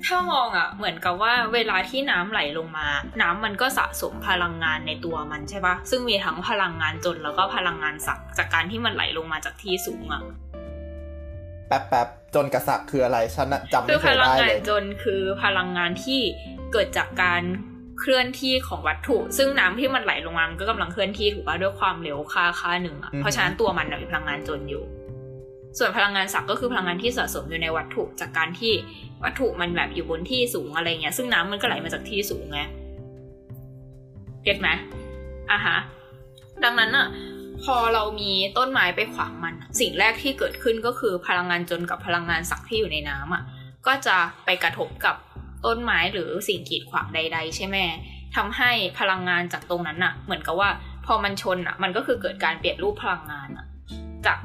[0.07, 2.87] ถ้ามองอะเหมือนกับว่าเวลาที่น้ำไหลลงมา
[3.23, 10.23] น้ำมันก็สะสมพลังงานในตัวมันใช่ปะซึ่งมีทั้งพลังงานจนแล้วก็พลังงานสักจากการที่มันไหลลงมาจากที่สูงอะ
[11.69, 16.21] แป๊บแป๊บๆจนกระสักคืออะไรฉันน่ะจำคืไม่อเคพยลังได้งาเลนยจนคือพลังงานที่
[16.73, 17.43] เกิดจากการ
[18.01, 24.85] เคลื่อนที่ของวัตถุ ซึ่งน้ำที่มันไหลลงมา มันก็กำลังเคลื่อนที่ถูกป่ะด้วยความเร็วค่าค่าหนึ่งอะอือฮึเพราะฉะนั้นตัวมันน่ะมีพลังงานจนอยู่
[25.79, 28.73] ส่วนพลังงานสักก็คือพลังงานที่สะสมอยู่ในวัตถุจากการที่
[29.25, 32.61] วัตถุมันแบบอยู่บนที่สูงอะไรเงี้ย ซึ่งน้ำมันก็ไหลมาจากที่สูงไง
[34.43, 34.69] เก็ตไหม
[35.51, 35.79] อะฮะ
[36.65, 37.07] ดังนั้นอะ
[37.63, 43.43] พอเรามีต้นไม้ไปขวางมันอะสิ่งแรกที่เกิดขึ้นก็คือพลังงานจนกับพลังงานสักที่อยู่ในน้ำอะ
[43.87, 45.17] ก็จะไปกระทบกับ
[45.67, 47.77] ต้นไม้หรือสิ่งกีดขวางใด ๆ ใช่ไหม
[48.37, 50.71] ทำให้พลังงานจากตรงนั้นอะเหมือนกับว่า
[51.07, 53.67] พอมันชนอะมันก็คือเกิดการเปลี่ยนรูปพลังงานอะ
[54.27, 54.39] จาก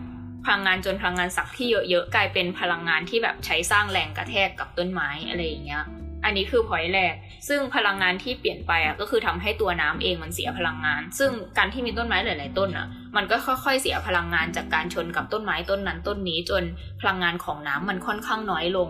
[0.45, 5.83] พลังงานจนพลังงานสักที่เยอะๆกลายเป็นพลังงานที่แบบใช้สร้างแรงกระแทกกับต้นไม้อะไรอย่างเงี้ย
[6.25, 7.13] อันนี้คือพอยแรก
[7.47, 16.63] ซึ่งพลังงานที่เปลี่ยนไปอะก็คือทำให้ตัวน้ำเองมันเสียพลังงาน ซึ่งการที่มีต้นไม้หลาย ๆ ต้นอะ มันก็ค่อยๆเสียพลังงานจากการชนกับต้นไม้ต้นนั้นต้นนี้จน
[17.01, 18.89] พลังงานของน้ำมันค่อนข้างน้อยลง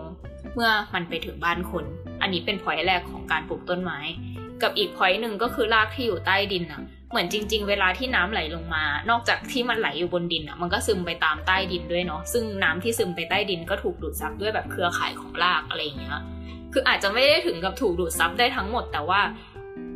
[0.56, 1.84] เมื่อมันไปถึงบ้านคน
[2.22, 4.00] อันนี้เป็นพอยแรกของการปลูกต้นไม้
[4.62, 16.22] กับอีกพอยหนึ่งก็คือรากที่อยู่ใต้ดินอะเหมือนจริง ๆ เวลาที่น้ำไหลลงมา นอกจากที่มันไหลอยู่บนดินอะมันก็ซึมไปตามใต้ดินด้วยเนาะ ซึ่งน้ำที่ซึมไปใต้ดินก็ถูกดูดซับด้วยแบบเครือข่ายของรากอะไรอย่างเงี้ย
[16.74, 19.22] คืออาจจะไม่ได้ถึงกับถูกดูดซับได้ทั้งหมด แต่ว่า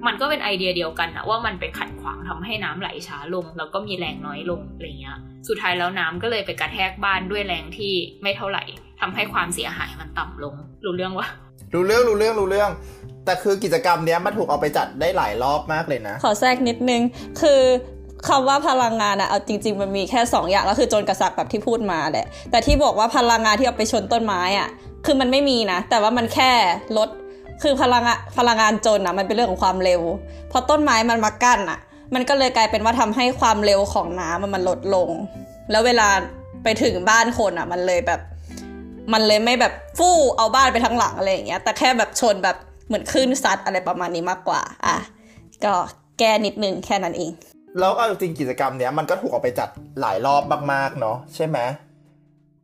[0.08, 8.64] มันก็เป็นไอเดียเดียวกันนะว่ามันไปขัดขวางทำให้น้ำไหลช้าลง แล้วก็มีแรงน้อยลงอะไรเงี้ย สุดท้ายแล้วน้ำก็เลยไปกระแทกบ้านด้วยแรงที่ไม่เท่าไหร่
[9.00, 10.54] ทำให้ความเสียหายมันต่ำลง
[10.86, 11.28] รู้เรื่องวะ
[11.74, 12.70] รู้เรื่องรู้เรื่องรู้เรื่อง
[13.26, 17.02] แต่คือกิจกรรมเนี้ยมันถูกเอาไปจัดได้หลายรอบมากเลยนะ ขอแทรกนิดนึง
[17.42, 17.62] คือ
[18.28, 24.70] คำว่าพลังงานอะเอาจริง ๆ มันมีแค่สองอย่างก็คือโจรกระสักแบบที่พูดมาแหละ แต่ที่บอกว่าพลังงานที่เอาไปชนต้นไม้อะ
[25.06, 26.52] คือมันไม่มีนะ แต่ว่ามันแค่
[26.98, 27.10] ลด
[27.64, 30.02] คือพลังงานพลังงานจนอะมันเป็นเรื่องของความเร็ว
[30.52, 31.80] พอต้นไม้มันมากั้นอะ
[32.14, 35.10] มันก็เลยกลายเป็นว่าทำให้ความเร็วของน้ำมันมันลดลง
[35.72, 36.08] แล้วเวลา
[36.64, 38.20] ไปถึงบ้านคนอะมันเลยแบบ
[39.14, 42.58] มันเลยไม่แบบฟู่เอาบ้านไปทั้งหลังอะไรอย่างเงี้ย แต่แค่แบบชนแบบ
[42.88, 44.98] เหมือนคลื่นซัดอะไรประมาณนี้มากกว่า อะ
[45.66, 45.74] ก็
[46.20, 47.32] แก้นิดนึงแค่นั้นเอง
[47.80, 49.70] แล้วเอาจริงกิจกรรมเนี้ยมันก็ถูกเอาไปจัด
[50.02, 50.44] หลายรอบ
[50.74, 51.58] มากๆเนาะใช่ไหม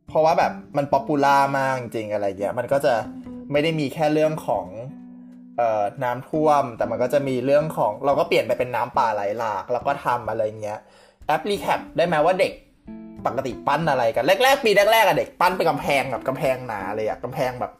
[0.08, 2.94] เพราะว่าแบบมัน popular มากจริงๆอะไรเงี้ย มันก็จะ
[3.52, 4.66] ไม่ได้มีแค่เรื่องของ
[5.56, 10.78] เอ่อน้ำท่วม แต่มันก็จะมีเรื่องของเราก็เปลี่ยนไปเป็นน้ำป่าไหลหลาก แล้วก็ทำอะไรเงี้ย
[11.26, 12.52] แอปรีแคปได้ไหมว่าเด็ก
[13.26, 17.72] ปกติปั้นอะไรกันแรกๆปีแรกๆอะเด็กปั้นเป็นกำแพงแบบกำแพงหนาเลยอะกำแพงแบบ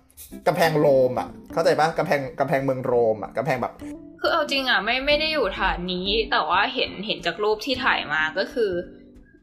[0.47, 3.73] กำแพงโรมอะเข้าใจปะกำแพงกำแพงเมืองโรมอะกำแพงแบบ
[4.21, 8.71] คือเอาจริงอะไม่ไม่ได้อยู่ฐานนี้ แต่ว่าเห็นเห็นจากรูปที่ถ่ายมาก็คือ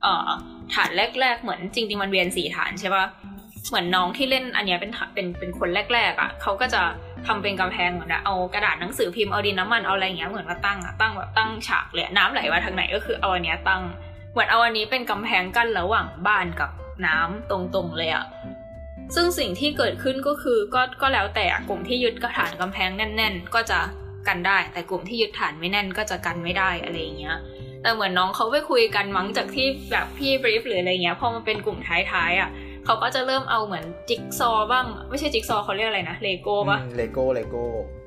[0.01, 0.29] เอ่อ
[0.73, 0.89] ฐาน
[1.21, 3.05] แรก ๆ เหมือนจริงๆมันเวียนสี่ฐานใช่ปะ
[3.69, 6.81] เหมือนน้องที่เล่นอันเนี้ยเป็นเป็นเป็นคนแรก ๆ อะเขาก็จะ
[7.27, 13.81] ทำเป็นกำแพงเหมือนเอากระดาษหนังสือพิมพ์เอาดินน้ำมันเอาอะไรอย่างเงี้ยเหมือนมาตั้งอะตั้งแบบตั้งฉากเลยน้ำไหลมาทางไหนก็คือเอาอันเนี้ยตั้ง
[14.33, 16.71] เหมือนเอาอันนี้เป็นกำแพงกั้นระหว่างบ้านกับ
[17.05, 18.25] น้ำตรงๆเลยอะ
[19.15, 23.79] ซึ่งสิ่งที่เกิดขึ้นก็คือก็ก็แล้วแต่กลุ่มที่ยึดกระฐานกำแพงแน่น ๆ ก็จะ
[24.27, 27.37] กันได้ แต่กลุ่มที่ยึดฐานไม่แน่นก็จะกันไม่ได้อะไรอย่างเงี้ย
[27.81, 32.49] แต่เหมือนน้องเขาไปคุยกันมั้งจากที่แบบพี่ brief หรืออะไรเงี้ยพอมันเป็นกลุ่มท้ายๆอะ
[32.85, 37.63] เขาก็จะเริ่มเอาเหมือนจิ๊กซอว์บ้าง ไม่ใช่จิ๊กซอว์เขาเรียกอะไรนะเลโก้ปะเลโก้เลโก้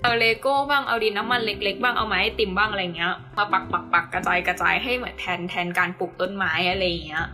[0.07, 7.27] เอาเลโก้บ้างเอาดินน้ำมันเล็ก ๆ บ้างเอาไม้ไอติมบ้างอะไรเงี้ยมาปักปักปักกระจายกระจายให้เหมือนแทนแทนการปลูกต้นไม้อะไรอย่างเงี้ย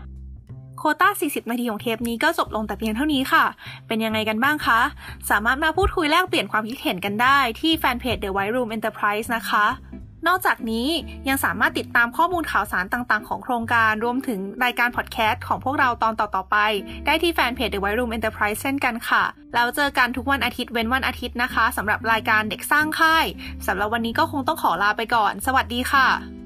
[0.79, 3.45] โควต้า 40 นาทีของเทปนี้ก็จบลงแต่เพียงเท่านี้ค่ะ
[3.87, 4.81] เป็นยังไงกันบ้างคะ
[5.31, 9.67] สามารถมาพูดคุยแลกเปลี่ยนความคิดเห็นกันได้ที่แฟนเพจ The White Room Enterprise นะคะ
[10.27, 10.89] นอกจากนี้
[11.29, 16.57] ยังสามารถติดตามข้อมูลข่าวสารต่างๆ ของโครงการรวมถึงรายการพอดแคสต์ของพวกเราตอนต่อๆไป
[17.07, 23.27] ได้ที่แฟนเพจ The White Room Enterprise เช่นกันค่ะ แล้วเจอกันทุกวันอาทิตย์เว้นวันอาทิตย์นะคะสำหรับรายการเด็กสร้างค่าย
[23.67, 26.42] สำหรับวันนี้ก็คงต้องขอลาไปก่อน สวัสดีค่ะ